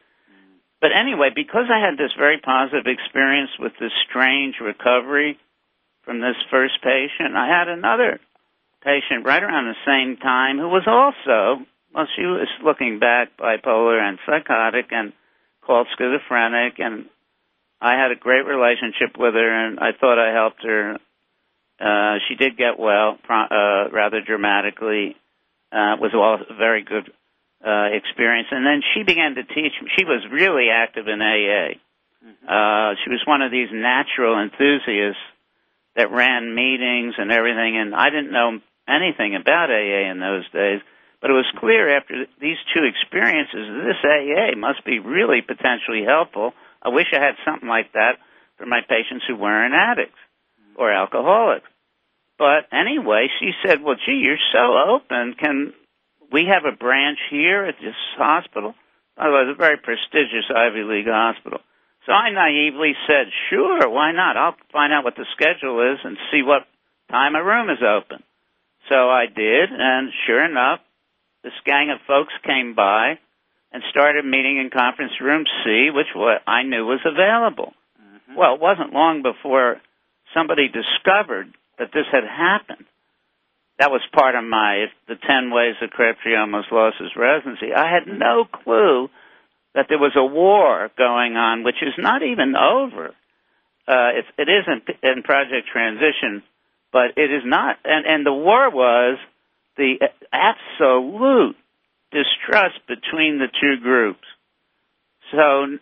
[0.84, 5.39] But anyway, because I had this very positive experience with this strange recovery
[6.04, 8.19] from this first patient, I had another
[8.84, 11.63] patient right around the same time who was also,
[11.96, 15.13] well, she was looking back bipolar and psychotic and
[15.65, 17.06] called schizophrenic, and
[17.80, 20.98] I had a great relationship with her, and I thought I helped her.
[21.80, 25.15] Uh, she did get well, uh, rather dramatically.
[25.72, 27.10] Uh, was all very good
[27.63, 29.71] uh, experience, and then she began to teach.
[29.97, 31.80] She was really active in AA.
[32.23, 35.19] Uh, she was one of these natural enthusiasts
[35.95, 40.82] that ran meetings and everything, and I didn't know anything about AA in those days.
[41.21, 46.54] But it was clear after these two experiences this AA must be really potentially helpful.
[46.82, 48.19] I wish I had something like that
[48.58, 50.19] for my patients who weren't addicts
[50.76, 51.67] or alcoholics.
[52.38, 55.36] But anyway, she said, "Well, gee, you're so open.
[55.36, 55.73] Can
[56.34, 58.76] we have a branch here at this hospital?"
[59.15, 61.62] By the way, it's a very prestigious Ivy League hospital.
[62.06, 64.36] So I naively said, "Sure, why not?
[64.36, 66.67] I'll find out what the schedule is and see what
[67.10, 68.24] time a room is open."
[68.89, 70.82] So I did, and sure enough,
[71.43, 73.19] this gang of folks came by
[73.72, 77.74] and started meeting in conference room C, which what I knew was available.
[78.02, 78.36] Mm-hmm.
[78.36, 79.80] Well, it wasn't long before
[80.34, 82.86] somebody discovered that this had happened.
[83.79, 87.73] That was part of my the ten ways that Crabtree almost lost his residency.
[87.73, 89.09] I had no clue
[89.73, 93.07] that there was a war going on, which is not even over.
[93.88, 96.43] Uh, it, it isn't in Project Transition,
[96.91, 97.77] but it is not.
[97.83, 99.17] And and the war was
[99.75, 99.95] the
[100.31, 101.57] absolute
[102.12, 104.25] distrust between the two groups.
[105.31, 105.77] So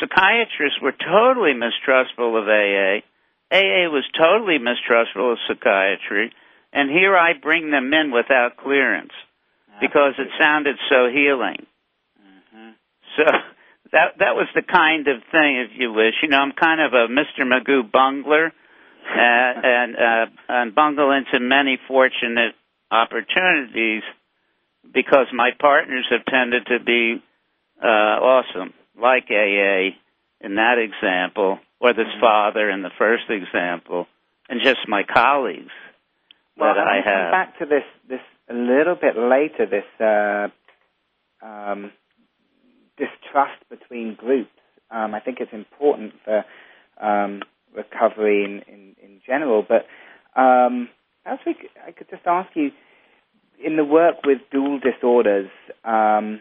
[0.00, 3.02] psychiatrists were totally mistrustful of AA.
[3.50, 6.32] AA was totally mistrustful of psychiatry.
[6.72, 9.12] And here I bring them in without clearance
[9.80, 11.66] because it sounded so healing.
[12.18, 12.70] Mm-hmm.
[13.16, 13.24] So
[13.92, 16.14] that that was the kind of thing, if you wish.
[16.22, 17.44] You know, I'm kind of a Mr.
[17.44, 18.52] Magoo bungler, uh,
[19.16, 22.54] and uh, and bungle into many fortunate
[22.90, 24.02] opportunities
[24.92, 27.22] because my partners have tended to be
[27.82, 29.96] uh, awesome, like AA
[30.40, 32.20] in that example, or this mm-hmm.
[32.20, 34.06] father in the first example,
[34.48, 35.72] and just my colleagues
[36.56, 37.04] well, that I have.
[37.04, 39.66] Come back to this this a little bit later.
[39.66, 40.48] This uh,
[41.44, 41.92] um,
[42.96, 44.50] distrust between groups.
[44.90, 46.44] Um, I think it's important for
[47.00, 47.42] um,
[47.74, 49.86] recovery in, in, in general, but
[50.38, 50.88] um,
[51.24, 52.70] as we, I could just ask you,
[53.64, 55.48] in the work with dual disorders,
[55.84, 56.40] um,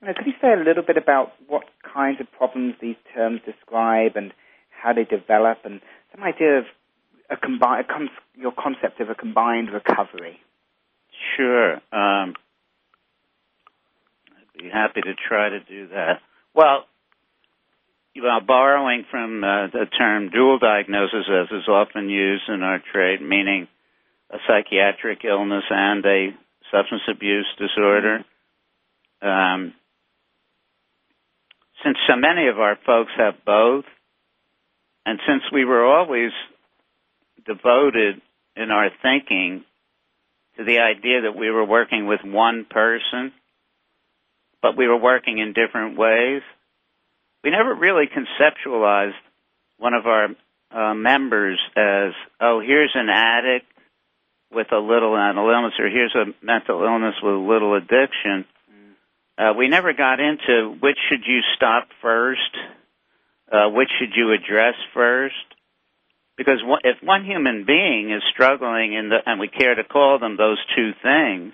[0.00, 3.40] you know, could you say a little bit about what kinds of problems these terms
[3.46, 4.32] describe and
[4.70, 5.80] how they develop, and
[6.14, 6.64] some idea of
[7.30, 7.86] a combined,
[8.36, 10.40] your concept of a combined recovery?
[11.36, 11.74] Sure.
[11.74, 12.34] Um,
[14.32, 16.20] I'd be happy to try to do that.
[16.54, 16.86] Well,
[18.22, 23.20] know, borrowing from uh, the term dual diagnosis, as is often used in our trade,
[23.20, 23.68] meaning
[24.30, 26.28] a psychiatric illness and a
[26.70, 28.24] substance abuse disorder.
[29.22, 29.74] Um,
[31.84, 33.84] since so many of our folks have both,
[35.06, 36.32] and since we were always
[37.48, 38.20] devoted
[38.54, 39.64] in our thinking
[40.56, 43.32] to the idea that we were working with one person,
[44.62, 46.42] but we were working in different ways,
[47.42, 49.18] we never really conceptualized
[49.78, 50.28] one of our
[50.70, 53.66] uh, members as, oh, here's an addict
[54.52, 58.44] with a little mental illness, or here's a mental illness with a little addiction.
[59.38, 62.56] Uh, we never got into which should you stop first,
[63.52, 65.36] uh, which should you address first,
[66.38, 70.36] because if one human being is struggling, in the, and we care to call them
[70.36, 71.52] those two things,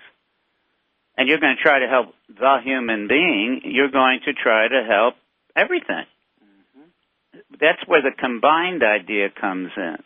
[1.17, 4.83] and you're going to try to help the human being, you're going to try to
[4.87, 5.15] help
[5.55, 6.05] everything.
[6.39, 7.39] Mm-hmm.
[7.59, 9.97] That's where the combined idea comes in.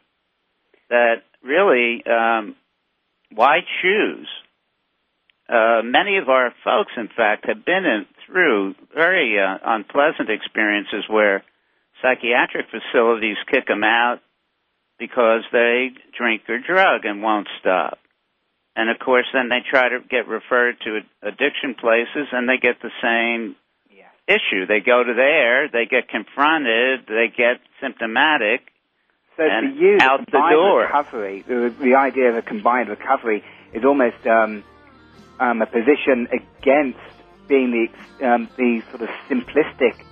[0.90, 2.56] That really um,
[3.36, 4.30] why choose?
[5.50, 11.04] Uh, many of our folks, in fact, have been in, through very uh, unpleasant experiences
[11.10, 11.44] where
[12.02, 14.20] psychiatric facilities kick them out
[15.00, 17.98] because they drink or drug and won't stop.
[18.76, 22.82] And of course, then they try to get referred to addiction places and they get
[22.82, 23.56] the same
[23.90, 24.12] yeah.
[24.28, 24.68] issue.
[24.68, 28.62] They go to there, they get confronted, they get symptomatic,
[29.40, 30.82] so and you, out the the door.
[30.82, 33.42] recovery, the, the, idea of a combined recovery
[33.74, 34.64] is almost um,
[35.40, 37.00] um, a position against
[37.48, 40.04] being the um, the sort of simplistic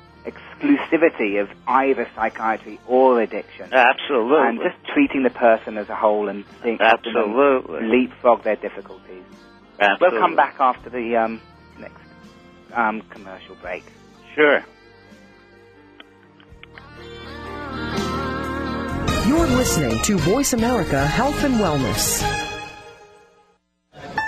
[0.60, 3.74] exclusivity of either psychiatry or addiction.
[3.74, 4.38] Absolutely.
[4.48, 7.88] And just treating the person as a whole and think Absolutely.
[7.88, 9.24] leapfrog their difficulties.
[9.80, 10.18] Absolutely.
[10.18, 11.42] We'll come back after the um,
[11.80, 12.02] next
[12.74, 13.84] um, commercial break.
[14.36, 14.64] Sure.
[19.28, 22.47] You're listening to Voice America Health and Wellness.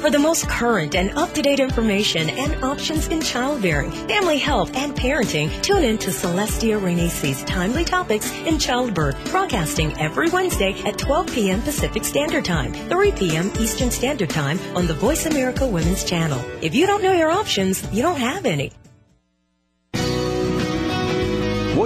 [0.00, 5.50] For the most current and up-to-date information and options in childbearing, family health, and parenting,
[5.60, 11.60] tune in to Celestia Renese's Timely Topics in Childbirth, broadcasting every Wednesday at 12 p.m.
[11.62, 13.50] Pacific Standard Time, 3 p.m.
[13.58, 16.40] Eastern Standard Time on the Voice America Women's Channel.
[16.62, 18.70] If you don't know your options, you don't have any.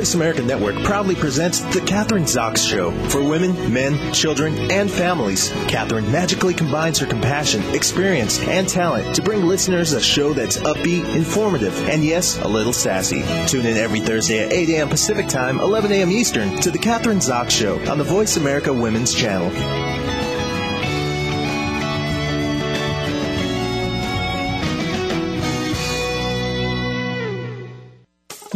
[0.03, 5.51] Voice America Network proudly presents The Catherine Zox Show for women, men, children, and families.
[5.69, 11.15] Catherine magically combines her compassion, experience, and talent to bring listeners a show that's upbeat,
[11.15, 13.23] informative, and yes, a little sassy.
[13.47, 14.89] Tune in every Thursday at 8 a.m.
[14.89, 16.11] Pacific Time, 11 a.m.
[16.11, 19.92] Eastern to The Catherine Zox Show on the Voice America Women's Channel.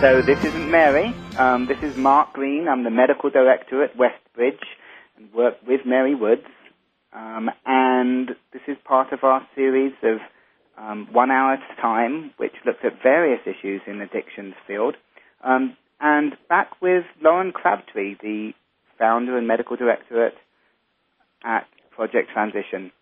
[0.00, 1.12] So this isn't Mary.
[1.36, 2.68] Um, this is Mark Green.
[2.68, 4.62] I'm the medical director at Westbridge
[5.16, 6.46] and work with Mary Woods.
[7.12, 10.18] Um, and this is part of our series of
[10.78, 14.94] um, one hour at a time, which looks at various issues in the addictions field.
[15.42, 18.52] Um, and back with Loren Crabtree, the
[19.00, 20.34] founder and medical director at,
[21.44, 22.92] at Project Transition.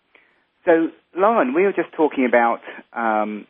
[0.65, 3.45] So, Loren, we were just talking about um,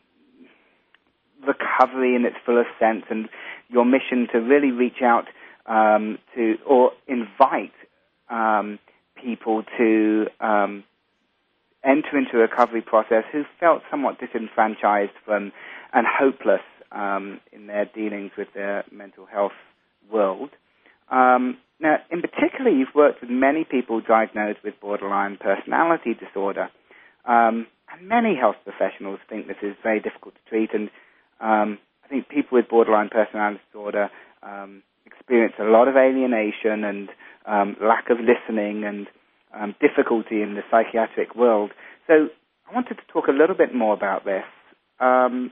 [1.48, 3.30] recovery in its fullest sense and
[3.70, 5.26] your mission to really reach out
[5.66, 7.74] um, to or invite
[8.30, 8.80] um,
[9.22, 10.84] people to um,
[11.84, 15.52] enter into a recovery process who felt somewhat disenfranchised from
[15.94, 19.54] and hopeless um, in their dealings with their mental health
[20.12, 20.50] world.
[21.10, 26.70] Um, now, in particular, you've worked with many people diagnosed with borderline personality disorder,
[27.26, 30.74] um, and many health professionals think this is very difficult to treat.
[30.74, 30.90] And
[31.40, 34.10] um, I think people with borderline personality disorder
[34.44, 37.10] um, experience a lot of alienation and
[37.46, 39.08] um, lack of listening and
[39.54, 41.72] um, difficulty in the psychiatric world.
[42.08, 42.30] So
[42.70, 44.44] I wanted to talk a little bit more about this.
[45.00, 45.52] Um,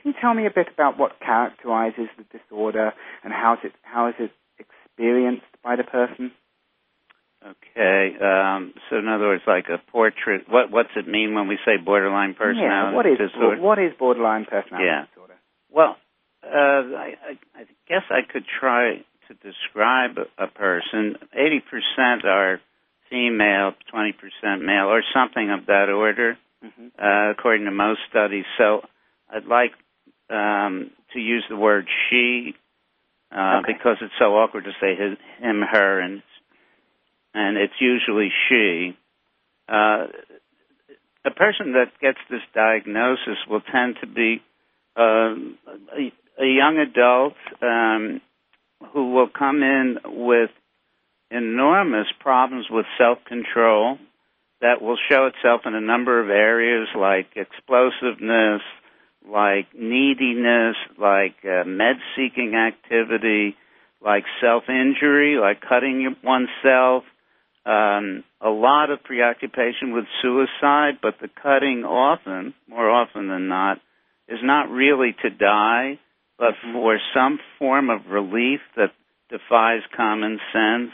[0.00, 2.92] can you tell me a bit about what characterizes the disorder
[3.22, 6.32] and how is it how is it experienced by the person?
[7.44, 10.48] Okay, um, so in other words, like a portrait.
[10.48, 13.60] What what's it mean when we say borderline personality yeah, what is, disorder?
[13.60, 15.04] What is borderline personality Yeah.
[15.74, 15.96] Well,
[16.44, 21.16] uh, I, I, I guess I could try to describe a, person.
[21.34, 22.60] Eighty percent are
[23.10, 26.92] female, twenty percent male, or something of that order, Mhm.
[26.98, 28.44] uh, according to most studies.
[28.56, 28.82] So
[29.30, 29.72] I'd like
[30.30, 32.54] um, to use the word she
[33.32, 33.72] uh, Okay.
[33.72, 36.22] because it's so awkward to say his, him, her, and
[37.34, 38.96] and it's usually she.
[39.68, 40.06] Uh,
[41.24, 44.42] a person that gets this diagnosis will tend to be
[44.96, 45.58] um,
[46.38, 48.20] a, young adult um,
[48.92, 50.50] who will come in with
[51.30, 53.98] enormous problems with self-control
[54.60, 58.62] that will show itself in a number of areas like explosiveness,
[59.28, 63.56] like neediness, like uh, med-seeking activity,
[64.02, 67.04] like self-injury, like cutting oneself,
[67.66, 73.80] um, a lot of preoccupation with suicide, but the cutting often, more often than not,
[74.28, 75.98] is not really to die,
[76.38, 78.92] but for some form of relief that
[79.30, 80.92] defies common sense.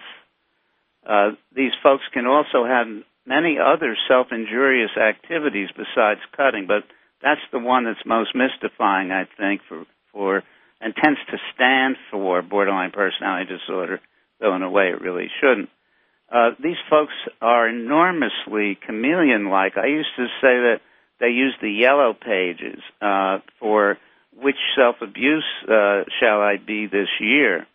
[1.07, 2.87] Uh, these folks can also have
[3.27, 6.85] many other self-injurious activities besides cutting, but
[7.23, 10.43] that's the one that's most mystifying, I think, for for
[10.81, 14.01] and tends to stand for borderline personality disorder,
[14.41, 15.69] though in a way it really shouldn't.
[16.33, 17.13] Uh, these folks
[17.43, 19.77] are enormously chameleon-like.
[19.77, 20.81] I used to say that
[21.21, 23.99] they use the yellow pages uh, for
[24.35, 27.67] which self abuse uh, shall I be this year.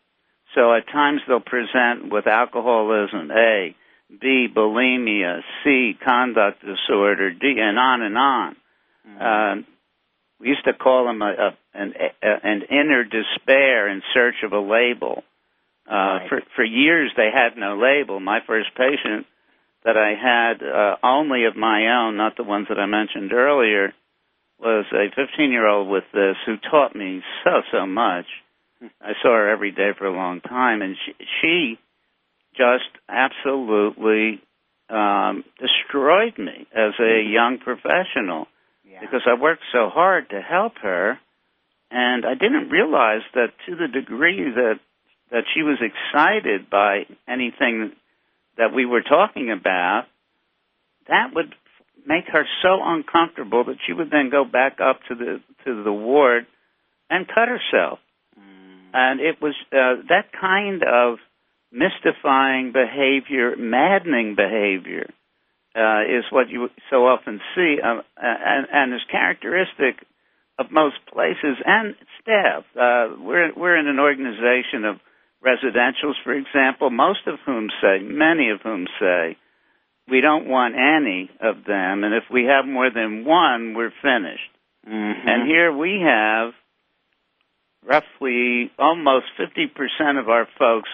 [0.56, 3.76] So at times they'll present with alcoholism, A,
[4.10, 8.56] B, bulimia, C, conduct disorder, D, and on and on.
[9.08, 9.22] Mm-hmm.
[9.22, 9.64] Uh,
[10.39, 14.54] we used to call them a, a, an, a, an inner despair in search of
[14.54, 15.24] a label.
[15.89, 16.30] Uh, right.
[16.30, 18.20] For for years, they had no label.
[18.20, 19.28] My first patient
[19.86, 23.94] that I had uh, only of my own, not the ones that I mentioned earlier,
[24.60, 28.26] was a 15 year old with this who taught me so so much.
[29.00, 31.80] I saw her every day for a long time, and she, she
[32.58, 34.42] just absolutely
[34.90, 38.48] um, destroyed me as a young professional
[38.84, 39.00] yeah.
[39.02, 41.20] because I worked so hard to help her,
[41.92, 44.80] and I didn't realize that to the degree that
[45.32, 47.94] that she was excited by anything
[48.58, 50.06] that we were talking about,
[51.08, 51.53] that would
[52.06, 55.91] make her so uncomfortable that she would then go back up to the to the
[55.91, 56.45] ward
[57.10, 57.99] and cut herself.
[58.39, 58.91] Mm.
[58.93, 61.18] And it was uh, that kind of
[61.72, 65.10] mystifying behavior, maddening behavior,
[65.76, 69.95] uh, is what you so often see, uh, and, and is characteristic
[70.58, 72.64] of most places and staff.
[72.76, 74.97] Uh, we're we're in an organization of
[75.46, 79.38] residentials, for example, most of whom say, many of whom say,
[80.08, 84.50] we don't want any of them, and if we have more than one, we're finished.
[84.88, 85.28] Mm-hmm.
[85.28, 86.54] And here we have
[87.84, 90.89] roughly almost 50% of our folks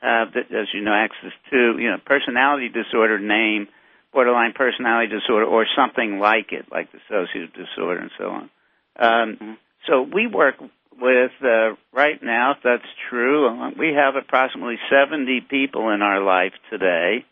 [0.00, 3.68] have, as you know, access to, you know, personality disorder name,
[4.12, 8.50] borderline personality disorder, or something like it, like dissociative disorder and so on.
[8.96, 9.52] Um, mm-hmm.
[9.88, 10.56] So we work
[11.00, 16.22] with, uh, right now, if that's true, uh, we have approximately 70 people in our
[16.22, 17.24] life today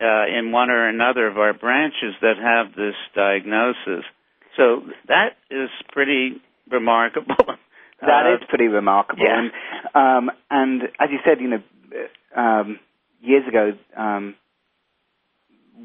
[0.00, 4.04] uh, in one or another of our branches that have this diagnosis.
[4.56, 7.36] So that is pretty remarkable.
[8.02, 9.22] That uh, is pretty remarkable.
[9.22, 9.50] Yeah.
[9.94, 11.62] And, um, and as you said, you know,
[12.34, 12.80] um,
[13.20, 14.36] years ago, um,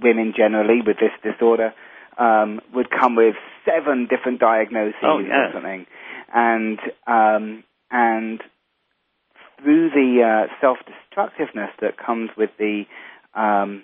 [0.02, 1.74] women generally with this disorder
[2.18, 3.36] um, would come with
[3.66, 5.32] seven different diagnoses oh, yes.
[5.32, 5.86] or something,
[6.34, 8.42] and um, and
[9.62, 12.84] through the uh, self-destructiveness that comes with the
[13.34, 13.84] um,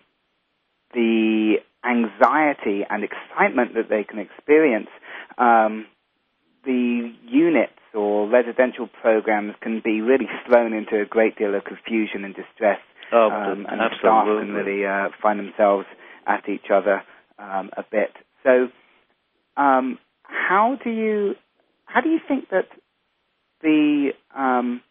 [0.94, 4.90] the anxiety and excitement that they can experience,
[5.38, 5.86] um,
[6.64, 12.24] the units or residential programs can be really thrown into a great deal of confusion
[12.24, 12.80] and distress.
[13.12, 13.98] Oh, um, and absolutely.
[14.00, 15.86] staff can really uh, find themselves
[16.26, 17.04] at each other
[17.38, 18.12] um, a bit.
[18.44, 18.70] So,
[19.58, 21.36] um, how do you
[21.94, 22.68] how do you think that
[23.62, 24.82] the um,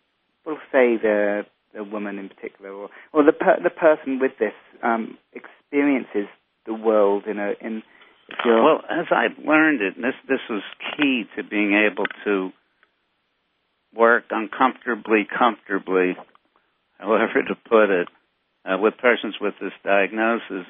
[0.45, 1.43] we'll say the
[1.75, 6.29] the woman in particular, or, or the per, the person with this um, experiences
[6.67, 7.83] the world in a in
[8.45, 10.63] well as I've learned it, this this was
[10.97, 12.51] key to being able to
[13.95, 16.17] work uncomfortably comfortably,
[16.99, 18.09] however to put it,
[18.65, 20.67] uh, with persons with this diagnosis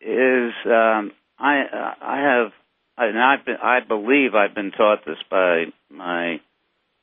[0.00, 2.52] is um, I uh, I have
[2.98, 6.40] and I've been, I believe I've been taught this by my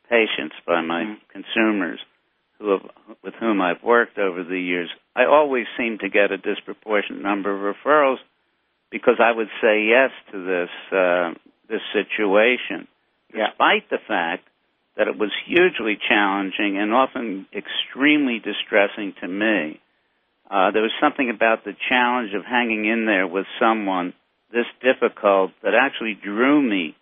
[0.09, 1.13] patients, by my mm-hmm.
[1.31, 1.99] consumers
[2.59, 2.81] who have,
[3.23, 7.53] with whom I've worked over the years, I always seem to get a disproportionate number
[7.53, 8.17] of referrals
[8.91, 11.33] because I would say yes to this uh,
[11.69, 12.87] this situation,
[13.33, 13.47] yeah.
[13.49, 14.47] despite the fact
[14.97, 19.79] that it was hugely challenging and often extremely distressing to me.
[20.49, 24.13] Uh, there was something about the challenge of hanging in there with someone
[24.51, 26.95] this difficult that actually drew me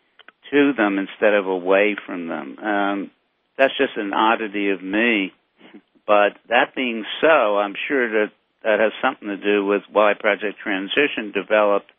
[0.51, 2.57] to them instead of away from them.
[2.59, 3.11] Um,
[3.57, 5.33] that's just an oddity of me.
[6.05, 8.31] But that being so, I'm sure that
[8.63, 11.91] that has something to do with why Project Transition developed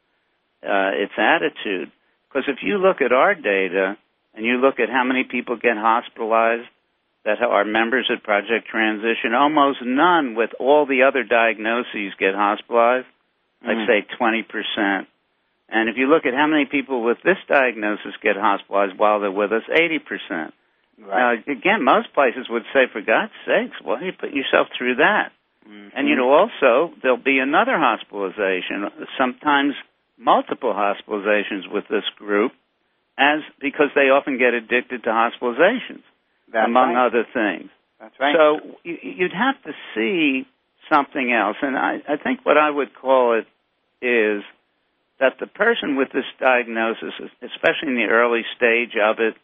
[0.63, 1.93] uh, its attitude.
[2.29, 3.97] Because if you look at our data
[4.35, 6.69] and you look at how many people get hospitalized
[7.25, 13.07] that are members at Project Transition, almost none with all the other diagnoses get hospitalized.
[13.65, 13.71] Mm-hmm.
[13.71, 15.07] I'd say 20%.
[15.69, 19.31] And if you look at how many people with this diagnosis get hospitalized while they're
[19.31, 20.01] with us, 80%.
[20.31, 20.53] Right.
[20.99, 24.97] Now, again, most places would say, for God's sakes, why do you put yourself through
[24.97, 25.31] that?
[25.69, 25.97] Mm-hmm.
[25.97, 28.89] And, you know, also, there'll be another hospitalization,
[29.19, 29.75] sometimes
[30.17, 32.53] multiple hospitalizations with this group,
[33.19, 36.03] as because they often get addicted to hospitalizations,
[36.53, 37.07] That's among right.
[37.07, 37.71] other things.
[38.01, 38.35] That's right.
[38.35, 40.47] So you, you'd have to see
[40.91, 41.57] something else.
[41.63, 43.47] And I, I think what I would call it
[44.05, 44.43] is
[45.21, 47.13] that the person with this diagnosis,
[47.43, 49.35] especially in the early stage of it,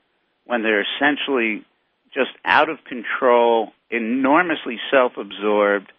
[0.44, 1.64] when they're essentially
[2.12, 5.90] just out of control, enormously self absorbed,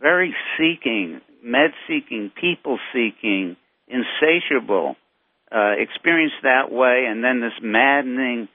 [0.00, 3.56] very seeking, med seeking, people seeking,
[3.88, 4.96] insatiable,
[5.50, 8.48] uh, experience that way, and then this maddening,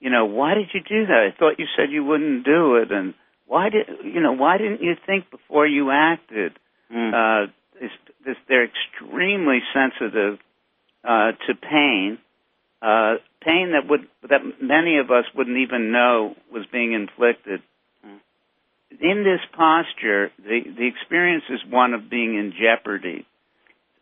[0.00, 1.30] you know, why did you do that?
[1.32, 3.14] I thought you said you wouldn't do it, and
[3.46, 4.32] why did you know?
[4.32, 6.52] Why didn't you think before you acted?
[6.94, 7.12] Mm.
[7.12, 7.50] Uh,
[7.80, 7.90] this,
[8.24, 10.38] this, they're extremely sensitive
[11.04, 12.18] uh, to pain,
[12.82, 17.62] uh, pain that would that many of us wouldn't even know was being inflicted.
[19.00, 23.26] In this posture, the the experience is one of being in jeopardy.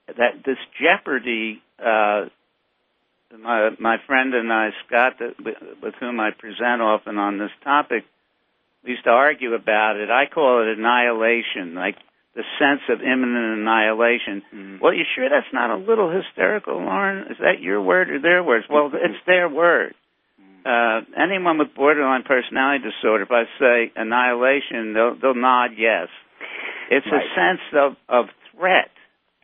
[0.06, 2.26] That this jeopardy, uh,
[3.38, 5.20] my my friend and I, Scott,
[5.82, 8.04] with whom I present often on this topic,
[8.84, 10.08] we used to argue about it.
[10.10, 11.96] I call it annihilation, like
[12.36, 14.42] the sense of imminent annihilation.
[14.54, 14.80] Mm.
[14.80, 17.32] Well, you sure that's not a little hysterical, Loren?
[17.32, 18.66] Is that your word or their words?
[18.68, 19.94] Well, it's their word.
[20.66, 26.08] Uh, anyone with borderline personality disorder, if I say annihilation, they'll, they'll nod yes.
[26.90, 27.22] It's Right.
[27.22, 28.90] a sense of, of threat,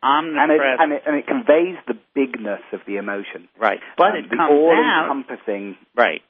[0.03, 3.47] and it, and, it, and it conveys the bigness of the emotion.
[3.57, 3.79] right.
[3.97, 5.77] But Um, it comes all-encompassing.
[5.95, 6.21] Right.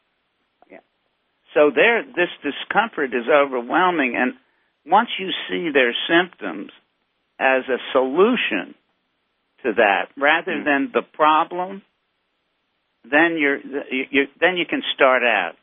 [0.71, 0.77] Yeah.
[1.55, 4.33] So there, this discomfort is overwhelming, and
[4.85, 6.71] once you see their symptoms
[7.39, 8.75] as a solution
[9.63, 10.63] to that, rather Mm.
[10.65, 11.81] than the problem,
[13.05, 13.57] then you're,
[13.91, 15.55] you, you, then you can start out.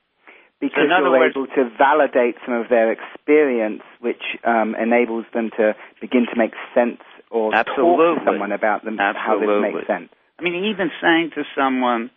[0.60, 5.50] because in you're words- able to validate some of their experience, which um, enables them
[5.56, 7.00] to begin to make sense
[7.30, 9.72] or talk to someone about them how this Absolutely.
[9.72, 10.10] makes sense.
[10.38, 12.10] I mean, even saying to someone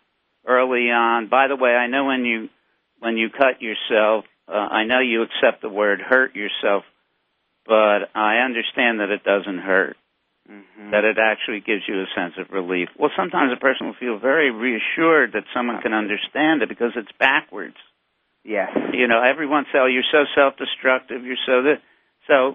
[0.46, 2.48] early on, by the way, I know when you
[2.98, 6.84] when you cut yourself, uh, I know you accept the word hurt yourself,
[7.66, 9.96] but I understand that it doesn't hurt.
[10.44, 10.90] Mm-hmm.
[10.90, 12.90] That it actually gives you a sense of relief.
[12.98, 17.08] Well, sometimes a person will feel very reassured that someone can understand it because it's
[17.18, 17.80] backwards.
[18.44, 18.68] Yes.
[18.92, 21.24] You know, everyone say, "Oh, you're so self-destructive.
[21.24, 21.80] You're so this."
[22.26, 22.54] So,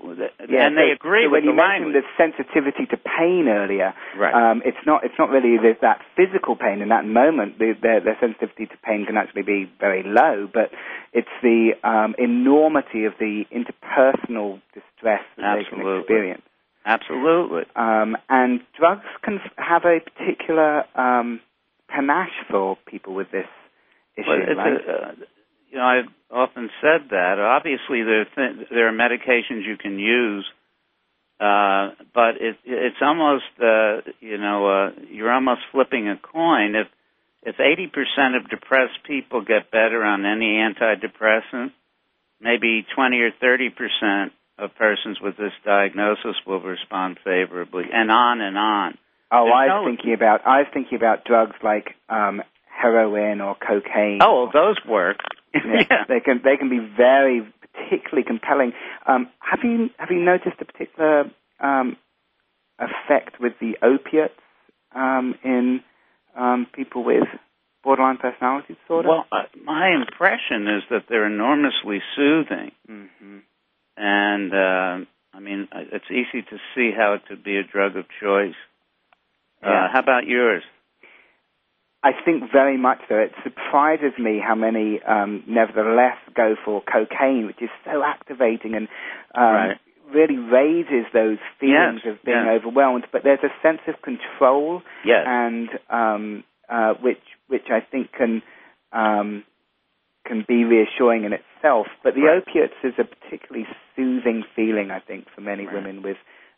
[0.49, 2.03] Yeah, and they so- agree so with when you the mentioned language.
[2.17, 4.33] the sensitivity to pain earlier, Right.
[4.33, 7.59] um, it's not it's not really that physical pain in that moment.
[7.59, 10.71] The, their, their sensitivity to pain can actually be very low, but
[11.13, 15.99] it's the um, enormity of the interpersonal distress that they can Absolutely.
[15.99, 16.41] experience.
[16.85, 17.63] Absolutely.
[17.75, 21.41] Um, and drugs can f- have a particular um,
[21.87, 23.45] panache for people with this
[24.17, 25.11] issue, Well, it's a, uh,
[25.71, 27.39] you know, I've often said that.
[27.39, 30.45] Obviously, there are th- there are medications you can use,
[31.39, 36.75] uh, but it, it's almost uh, you know uh, you're almost flipping a coin.
[36.75, 36.87] If
[37.43, 41.71] if 80% of depressed people get better on any antidepressant,
[42.41, 48.57] maybe 20 or 30% of persons with this diagnosis will respond favorably, and on and
[48.57, 48.97] on.
[49.31, 53.39] oh, there's I was no- thinking about I was thinking about drugs like um, heroin
[53.41, 54.19] or cocaine.
[54.21, 55.17] Oh, well, those work.
[55.53, 58.73] Yeah, they can they can be very particularly compelling.
[59.07, 61.97] Um, have you have you noticed a particular um,
[62.79, 64.39] effect with the opiates
[64.95, 65.81] um, in
[66.37, 67.27] um, people with
[67.83, 69.09] borderline personality disorder?
[69.09, 73.39] Well, uh, my impression is that they're enormously soothing, hmm
[73.97, 77.97] and uh, I mean, uh, it's easy to see how it could be a drug
[77.97, 78.55] of choice.
[79.61, 79.85] Yeah.
[79.85, 80.63] Uh, how about yours?
[82.01, 83.15] I think very much so.
[83.15, 88.87] It surprises me how many, um, nevertheless, go for cocaine, which is so activating and
[89.35, 89.77] um, Right.
[90.13, 92.47] really raises those feelings Yes, of being yes.
[92.61, 93.05] overwhelmed.
[93.11, 95.25] But there's a sense of control Yes.
[95.27, 98.41] and um, uh, which which I think can
[98.93, 99.43] um,
[100.25, 101.87] can be reassuring in itself.
[102.03, 102.37] But the Right.
[102.41, 105.73] opiates is a particularly soothing feeling, I think, for many Right.
[105.75, 106.17] women with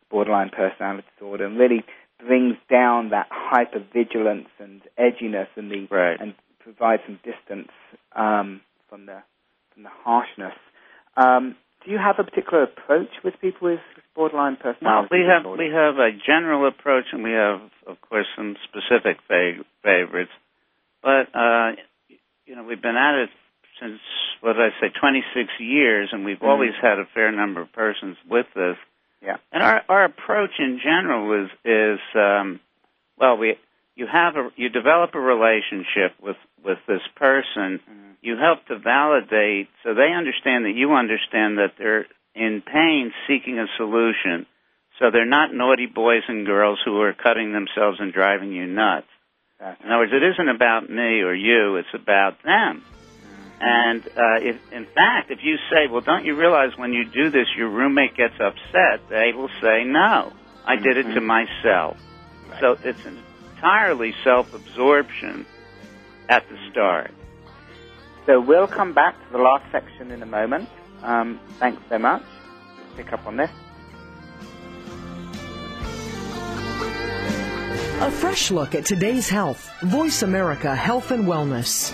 [0.10, 1.84] borderline personality disorder, and really
[2.26, 6.20] brings down that hypervigilance and edginess and the Right.
[6.20, 7.70] and provides some distance
[8.16, 9.24] um, from the
[9.74, 10.54] from the harshness.
[11.18, 13.80] Um, do you have a particular approach with people with
[14.16, 15.08] borderline personality?
[15.12, 15.64] Well, we have disorder?
[15.64, 20.32] we have a general approach, and we have, of course, some specific fa- favorites.
[21.02, 21.72] But uh,
[22.46, 23.30] you know, we've been at it
[23.80, 24.00] since
[24.42, 26.48] what did I say, 26 years, and we've Mhm.
[26.48, 28.78] always had a fair number of persons with this.
[29.22, 29.38] Yeah.
[29.52, 32.60] And our our approach in general is is um,
[33.18, 33.56] well, we
[33.96, 37.80] you have a you develop a relationship with with this person.
[37.80, 38.16] Mhm.
[38.22, 42.06] You help to validate so they understand that you understand that they're
[42.36, 44.46] in pain, seeking a solution.
[45.00, 49.08] So they're not naughty boys and girls who are cutting themselves and driving you nuts.
[49.60, 52.84] That's In other words, it isn't about me or you; it's about them.
[53.64, 57.30] And uh, if, in fact, if you say, "Well, don't you realize when you do
[57.30, 60.34] this, your roommate gets upset?" They will say, "No,
[60.66, 61.26] I did it to Mhm.
[61.26, 61.98] myself."
[62.60, 65.46] So it's entirely self-absorption
[66.28, 67.12] at the start.
[68.26, 70.68] So we'll come back to the last section in a moment.
[71.04, 72.24] Um, thanks so much.
[72.98, 73.52] Pick up on this.
[78.02, 79.70] A fresh look at today's health.
[79.84, 81.94] Voice America Health and Wellness.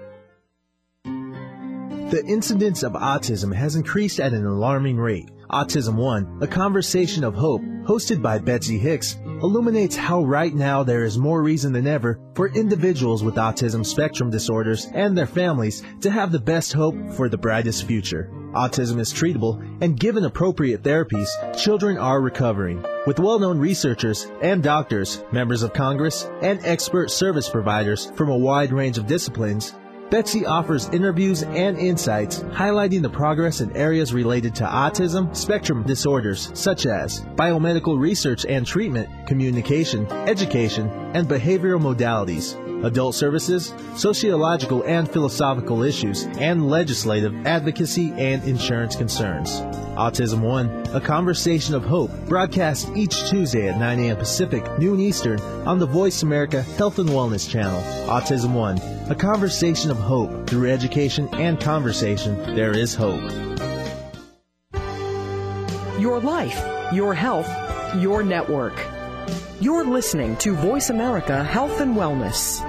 [2.11, 5.31] The incidence of autism has increased at an alarming rate.
[5.49, 11.05] Autism One, a conversation of hope, hosted by Betsy Hicks, illuminates how right now there
[11.05, 16.11] is more reason than ever for individuals with autism spectrum disorders and their families to
[16.11, 18.29] have the best hope for the brightest future.
[18.53, 22.85] Autism is treatable, and given appropriate therapies, children are recovering.
[23.07, 28.73] With well-known researchers and doctors, members of Congress, and expert service providers from a wide
[28.73, 29.73] range of disciplines,
[30.11, 36.51] Betsy offers interviews and insights highlighting the progress in areas related to autism spectrum disorders
[36.53, 45.09] such as biomedical research and treatment, communication, education, and behavioral modalities, adult services, sociological and
[45.09, 49.61] philosophical issues, and legislative advocacy and insurance concerns.
[49.95, 54.17] Autism One, a conversation of hope, broadcast each Tuesday at 9 a.m.
[54.17, 57.81] Pacific, noon Eastern, on the Voice America Health and Wellness Channel.
[58.09, 58.77] Autism One,
[59.11, 60.47] a conversation of hope.
[60.47, 63.29] Through education and conversation, there is hope.
[65.99, 66.57] Your life,
[66.93, 67.49] your health,
[67.97, 68.73] your network.
[69.59, 72.61] You're listening to Voice America Health and Wellness.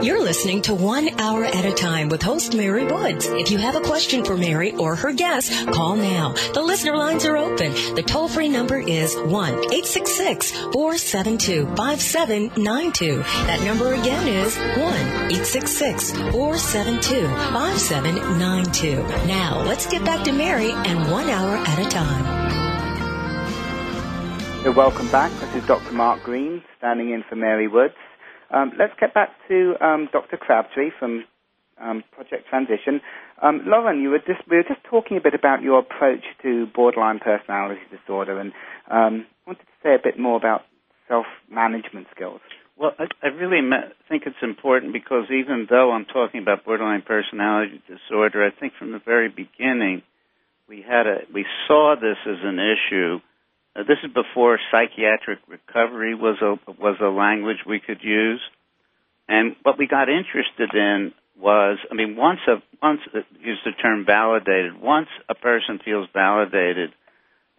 [0.00, 3.26] You're listening to One Hour at a Time with host Mary Woods.
[3.26, 6.34] If you have a question for Mary or her guest, call now.
[6.54, 7.72] The listener lines are open.
[7.96, 13.18] The toll free number is 1 866 472 5792.
[13.18, 19.02] That number again is 1 866 472 5792.
[19.26, 22.38] Now, let's get back to Mary and One Hour at a Time.
[24.76, 25.32] Welcome back.
[25.40, 25.92] This is Dr.
[25.92, 27.94] Mark Green, standing in for Mary Woods.
[28.50, 30.36] Um, let's get back to um, Dr.
[30.36, 31.24] Crabtree from
[31.80, 33.00] um, Project Transition.
[33.42, 36.66] Um, Loren, you were just, we were just talking a bit about your approach to
[36.74, 38.52] borderline personality disorder, and
[38.90, 40.62] um, wanted to say a bit more about
[41.08, 42.40] self-management skills.
[42.76, 43.60] Well, I, I really
[44.08, 48.92] think it's important because even though I'm talking about borderline personality disorder, I think from
[48.92, 50.02] the very beginning
[50.68, 53.18] we had a we saw this as an issue
[53.76, 58.40] uh, this is before psychiatric recovery was a was a language we could use,
[59.28, 63.72] and what we got interested in was, I mean, once a once uh, use the
[63.72, 64.80] term validated.
[64.80, 66.90] Once a person feels validated,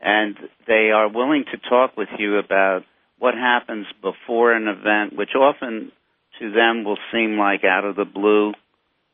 [0.01, 0.35] and
[0.67, 2.83] they are willing to talk with you about
[3.17, 5.91] what happens before an event, which often
[6.39, 8.53] to them will seem like out of the blue,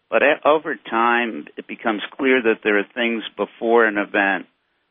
[0.10, 4.46] but over time it becomes clear that there are things before an event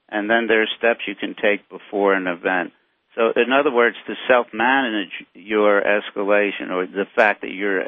[0.09, 2.72] and then there are steps you can take before an event.
[3.14, 7.84] So, in other words, to self-manage your escalation or the fact that you're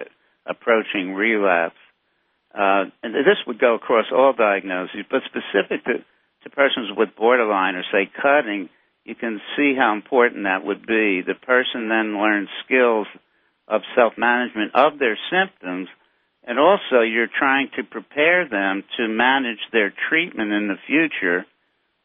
[0.47, 1.77] approaching relapse,
[2.55, 6.05] uh, and this would go across all diagnoses, but specific to,
[6.45, 8.69] to persons with borderline or say cutting,
[9.05, 11.23] you can see how important that would be.
[11.23, 13.07] The person then learns skills
[13.69, 15.89] of self-management of their symptoms,
[16.45, 21.45] and also you're trying to prepare them to manage their treatment in the future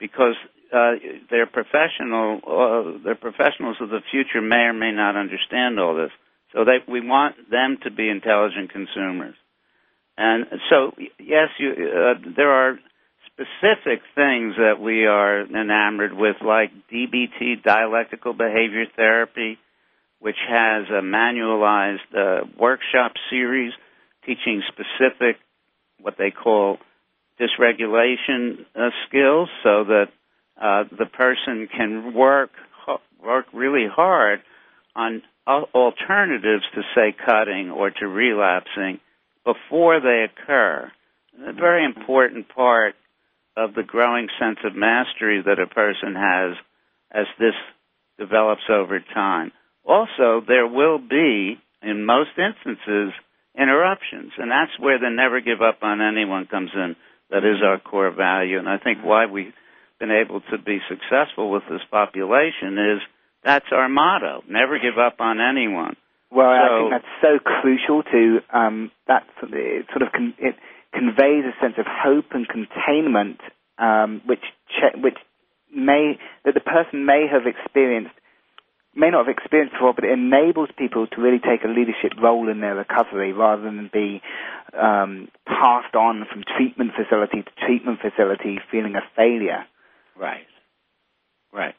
[0.01, 0.35] because
[0.73, 0.93] uh,
[1.29, 2.41] they're professional.
[2.45, 6.11] Uh, they're professionals of the future may or may not understand all this.
[6.51, 9.35] So they, we want them to be intelligent consumers.
[10.17, 12.79] And so, yes, you, uh, there are
[13.27, 19.57] specific things that we are enamored with, like DBT, dialectical behavior therapy,
[20.19, 23.71] which has a manualized uh, workshop series
[24.25, 25.37] teaching specific,
[25.99, 26.77] what they call
[27.41, 30.07] dysregulation uh, skills so that
[30.61, 32.51] uh, the person can work
[33.23, 34.41] work really hard
[34.95, 38.99] on alternatives to say cutting or to relapsing
[39.45, 40.91] before they occur.
[41.47, 42.95] A very important part
[43.55, 46.57] of the growing sense of mastery that a person has
[47.11, 47.55] as this
[48.17, 49.51] develops over time.
[49.85, 53.13] Also, there will be, in most instances,
[53.57, 56.95] interruptions, and that's where the never give up on anyone comes in.
[57.31, 59.53] That is our core value, and I think why we've
[59.99, 63.01] been able to be successful with this population is
[63.43, 65.95] that's our motto: never give up on anyone.
[66.29, 69.23] Well, I think that's so crucial to um, that.
[69.43, 70.55] It sort of con- it
[70.93, 73.39] conveys a sense of hope and containment,
[73.77, 75.17] um, which che- which
[75.73, 78.15] may that the person may have experienced,
[78.95, 82.49] may not have experienced before, but it enables people to really take a leadership role
[82.49, 84.21] in their recovery rather than be
[84.77, 89.65] um, passed on from treatment facility to treatment facility, feeling a failure.
[90.17, 90.45] Right.
[91.53, 91.75] Right.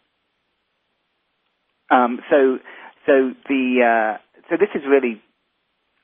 [1.90, 2.58] Um, so,
[3.06, 5.20] so the uh, so this is really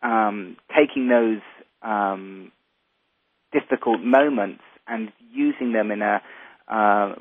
[0.02, 1.40] um, taking those
[1.82, 2.52] um,
[3.52, 6.20] difficult moments and using them in a
[6.68, 7.14] uh,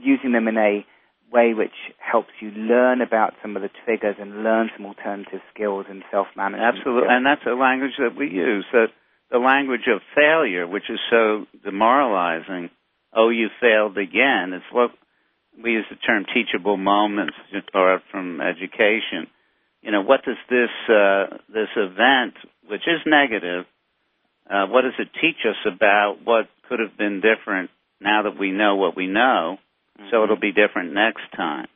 [0.00, 0.84] using them in a
[1.32, 5.86] way which helps you learn about some of the triggers and learn some alternative skills
[5.88, 6.76] and self-management.
[6.76, 7.12] Absolutely, skills.
[7.12, 8.64] and that's a language that we use.
[8.72, 8.88] That
[9.30, 12.70] the language of failure, which is so demoralizing.
[13.14, 14.52] Oh, you failed again.
[14.52, 14.90] It's what
[15.62, 17.34] we use the term teachable moments
[17.74, 19.26] or from education.
[19.82, 22.34] You know, what does this uh, this event,
[22.68, 23.64] which is negative,
[24.48, 27.70] uh, what does it teach us about what could have been different
[28.00, 29.58] now that we know what we know?
[30.10, 31.66] So it'll be different next time.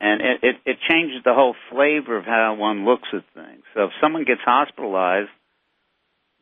[0.00, 3.62] And it, it, it changes the whole flavor of how one looks at things.
[3.74, 5.30] So if someone gets hospitalized,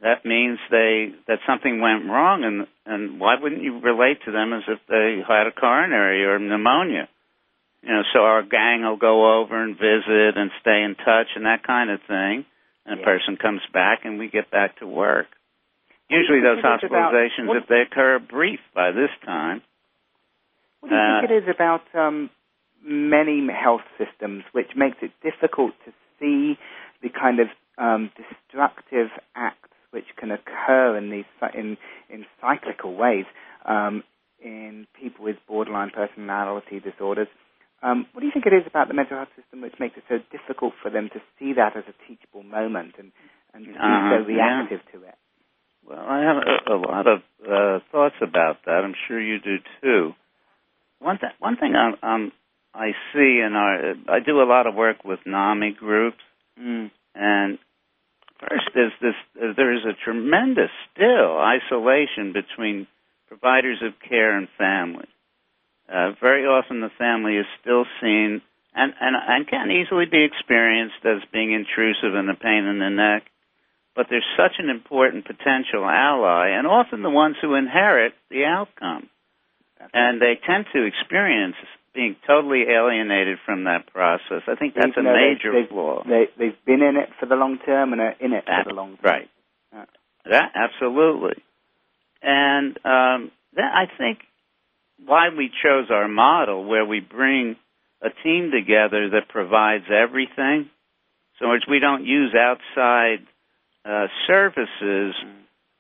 [0.00, 4.54] that means they that something went wrong, and and why wouldn't you relate to them
[4.54, 7.06] as if they had a coronary or pneumonia?
[7.82, 11.44] You know, so our gang will go over and visit and stay in touch and
[11.44, 12.46] that kind of thing.
[12.86, 15.26] And a person comes back, and we get back to work.
[16.08, 19.60] Usually, those it's about- hospitalizations, if they occur, are brief by this time.
[20.80, 22.30] What do you Uh, think it is about um,
[22.82, 26.58] many health systems which makes it difficult to see
[27.02, 31.24] the kind of um, destructive acts which can occur in these
[31.54, 31.76] in
[32.08, 33.24] in cyclical ways
[33.64, 34.04] um,
[34.42, 37.28] in people with borderline personality disorders?
[37.82, 40.04] Um, what do you think it is about the mental health system which makes it
[40.08, 43.12] so difficult for them to see that as a teachable moment and
[43.52, 45.16] and to be Uh-huh, so reactive to it?
[45.84, 48.84] Well, I have a, a lot of uh, thoughts about that.
[48.84, 50.14] I'm sure you do too.
[51.00, 52.32] One th- one thing I'm, um,
[52.74, 56.22] I see in our I do a lot of work with NAMI groups,
[56.60, 56.90] Mm.
[57.14, 57.58] and
[58.38, 59.14] first there's this
[59.56, 62.86] there is a tremendous still isolation between
[63.28, 65.06] providers of care and family.
[65.88, 68.42] Uh, very often the family is still seen
[68.74, 72.90] and, and and can easily be experienced as being intrusive and a pain in the
[72.90, 73.24] neck
[73.96, 79.10] but they're such an important potential ally, and often the ones who inherit the outcome.
[79.92, 81.56] And they tend to experience
[81.94, 84.42] being totally alienated from that process.
[84.46, 86.02] I think that's Even a they've- major they've, flaw.
[86.04, 88.70] They, they've been in it for the long term and are in it That- for
[88.70, 89.00] the long term.
[89.02, 89.28] right.
[89.72, 89.84] Yeah.
[90.26, 91.42] That absolutely.
[92.22, 94.18] And um, that, I think
[95.04, 97.56] why we chose our model, where we bring
[98.02, 100.68] a team together that provides everything.
[101.38, 103.26] So as we don't use outside
[103.84, 105.14] uh, services,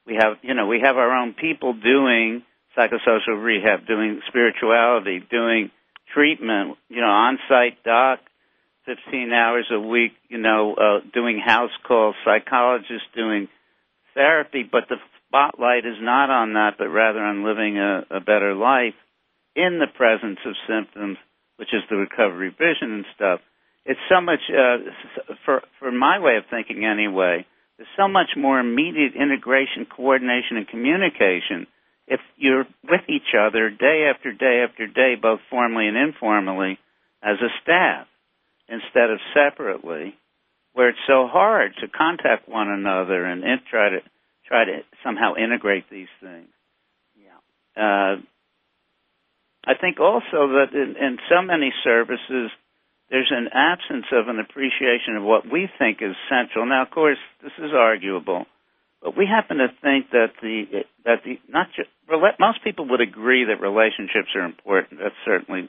[0.06, 2.42] we have you know we have our own people doing
[2.76, 5.70] psychosocial rehab, doing spirituality, doing
[6.14, 6.76] treatment.
[6.88, 8.20] You know, on-site doc,
[8.86, 10.12] 15 hours a week.
[10.28, 13.48] You know, uh, doing house calls, psychologists doing
[14.14, 14.96] therapy, but the
[15.26, 18.94] spotlight is not on that, but rather on living a, a better life
[19.54, 21.18] in the presence of symptoms,
[21.56, 23.40] which is the recovery vision and stuff.
[23.84, 27.46] It's so much uh, for for my way of thinking anyway.
[27.76, 31.66] There's so much more immediate integration, coordination, and communication
[32.10, 36.78] if you're with each other day after day after day, both formally and informally,
[37.22, 38.06] as a staff,
[38.68, 40.14] instead of separately,
[40.72, 43.98] where it's so hard to contact one another and in, try to
[44.46, 46.48] try to somehow integrate these things.
[47.14, 47.38] Yeah.
[47.80, 48.16] Uh,
[49.64, 52.50] I think also that in, in so many services,
[53.08, 56.66] there's an absence of an appreciation of what we think is central.
[56.66, 58.46] Now, of course, this is arguable,
[59.02, 61.88] but we happen to think that the that the not just
[62.38, 65.00] most people would agree that relationships are important.
[65.02, 65.68] That's certainly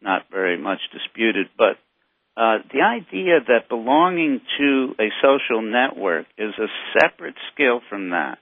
[0.00, 1.76] not very much disputed, but
[2.36, 6.68] uh, the idea that belonging to a social network is a
[7.00, 8.38] separate skill from that,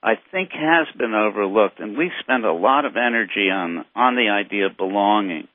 [0.00, 4.28] I think, has been overlooked, and we spend a lot of energy on on the
[4.28, 5.48] idea of belonging.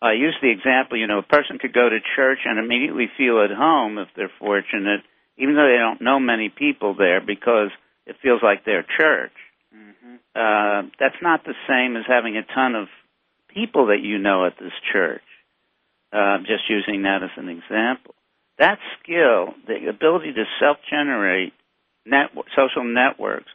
[0.00, 3.42] I use the example, you know, a person could go to church and immediately feel
[3.42, 5.00] at home if they're fortunate,
[5.38, 7.70] even though they don't know many people there, because
[8.06, 9.32] it feels like their church.
[10.34, 12.88] Uh, that's not the same as having a ton of
[13.52, 15.22] people that you know at this church.
[16.12, 18.14] Uh, just using that as an example.
[18.58, 21.52] That skill, the ability to self-generate
[22.56, 23.50] social networks,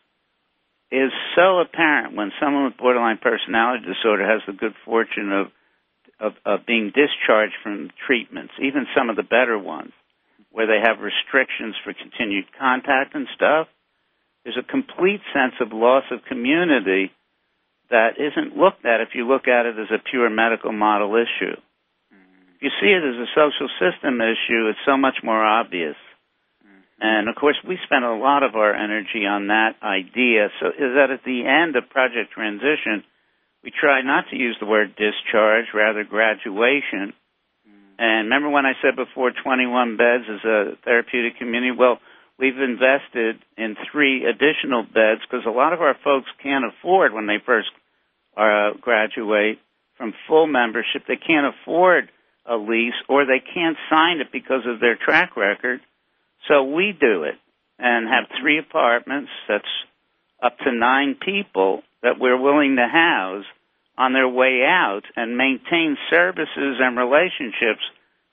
[0.91, 5.47] is so apparent when someone with borderline personality disorder has the good fortune of
[6.19, 9.91] of, of being discharged from treatments, even some of the better ones,
[10.51, 13.67] where they have restrictions for continued contact and stuff,
[14.43, 17.11] there's a complete sense of loss of community
[17.89, 21.55] that isn't looked at if you look at it as a pure medical model issue.
[22.09, 22.55] Mm-hmm.
[22.55, 25.99] If you see it as a social system issue, it's so much more obvious.
[26.63, 27.01] Mm-hmm.
[27.01, 30.49] And of course, we spend a lot of our energy on that idea.
[30.59, 33.03] So is that at the end of Project Transition,
[33.63, 37.13] we try not to use the word discharge, rather graduation.
[37.99, 41.69] And remember when I said before 21 beds is a therapeutic community?
[41.77, 41.99] Well,
[42.41, 47.27] we've invested in three additional beds because a lot of our folks can't afford when
[47.27, 47.69] they first
[48.35, 49.59] uh, graduate
[49.97, 51.03] from full membership.
[51.07, 52.09] They can't afford
[52.47, 55.81] a lease or they can't sign it because of their track record.
[56.47, 57.35] So we do it
[57.77, 59.63] and have three apartments that's
[60.41, 63.45] up to nine people that we're willing to house
[63.97, 67.85] on their way out and maintain services and relationships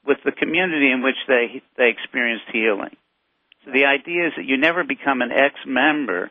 [0.07, 2.97] with the community in which they they experienced healing.
[3.73, 6.31] The idea is that you never become an ex-member,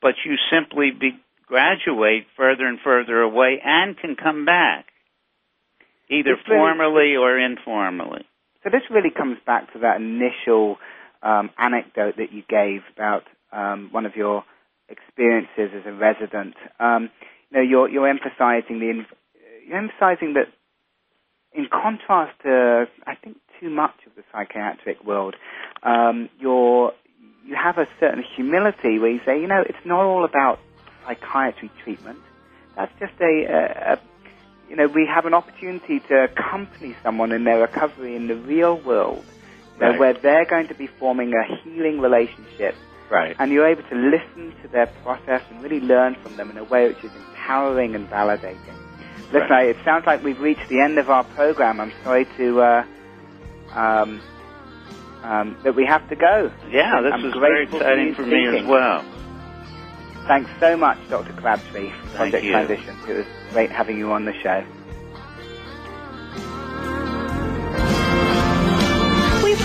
[0.00, 4.86] but you simply be, graduate further and further away and can come back,
[6.10, 8.24] either this formally really, or informally.
[8.62, 10.78] So this really comes back to that initial
[11.22, 14.44] um, anecdote that you gave about um, one of your
[14.88, 16.54] experiences as a resident.
[16.78, 17.10] Um,
[17.50, 19.04] you know, you're, you're emphasizing the
[19.66, 20.48] you're emphasizing that
[21.52, 25.34] in contrast to I think too much of the psychiatric world,
[25.82, 26.92] um, you're
[27.44, 30.60] you have a certain humility where you say, you know, it's not all about
[31.06, 32.18] psychiatry treatment.
[32.76, 33.98] That's just a, a, a
[34.68, 38.78] you know, we have an opportunity to accompany someone in their recovery in the real
[38.78, 39.24] world,
[39.78, 39.92] right.
[39.92, 42.74] know, where they're going to be forming a healing relationship.
[43.10, 43.34] Right.
[43.38, 46.64] And you're able to listen to their process and really learn from them in a
[46.64, 48.58] way which is empowering and validating.
[49.32, 49.68] Listen, right.
[49.68, 51.80] it sounds like we've reached the end of our program.
[51.80, 52.84] I'm sorry to uh,
[53.74, 54.20] um,
[55.22, 56.50] um, that we have to go.
[56.70, 59.04] Yeah, this I'm is very exciting for me as well.
[60.26, 61.32] Thanks so much, Dr.
[61.32, 62.96] Crabtree, for Project Transition.
[63.08, 64.64] It was great having you on the show.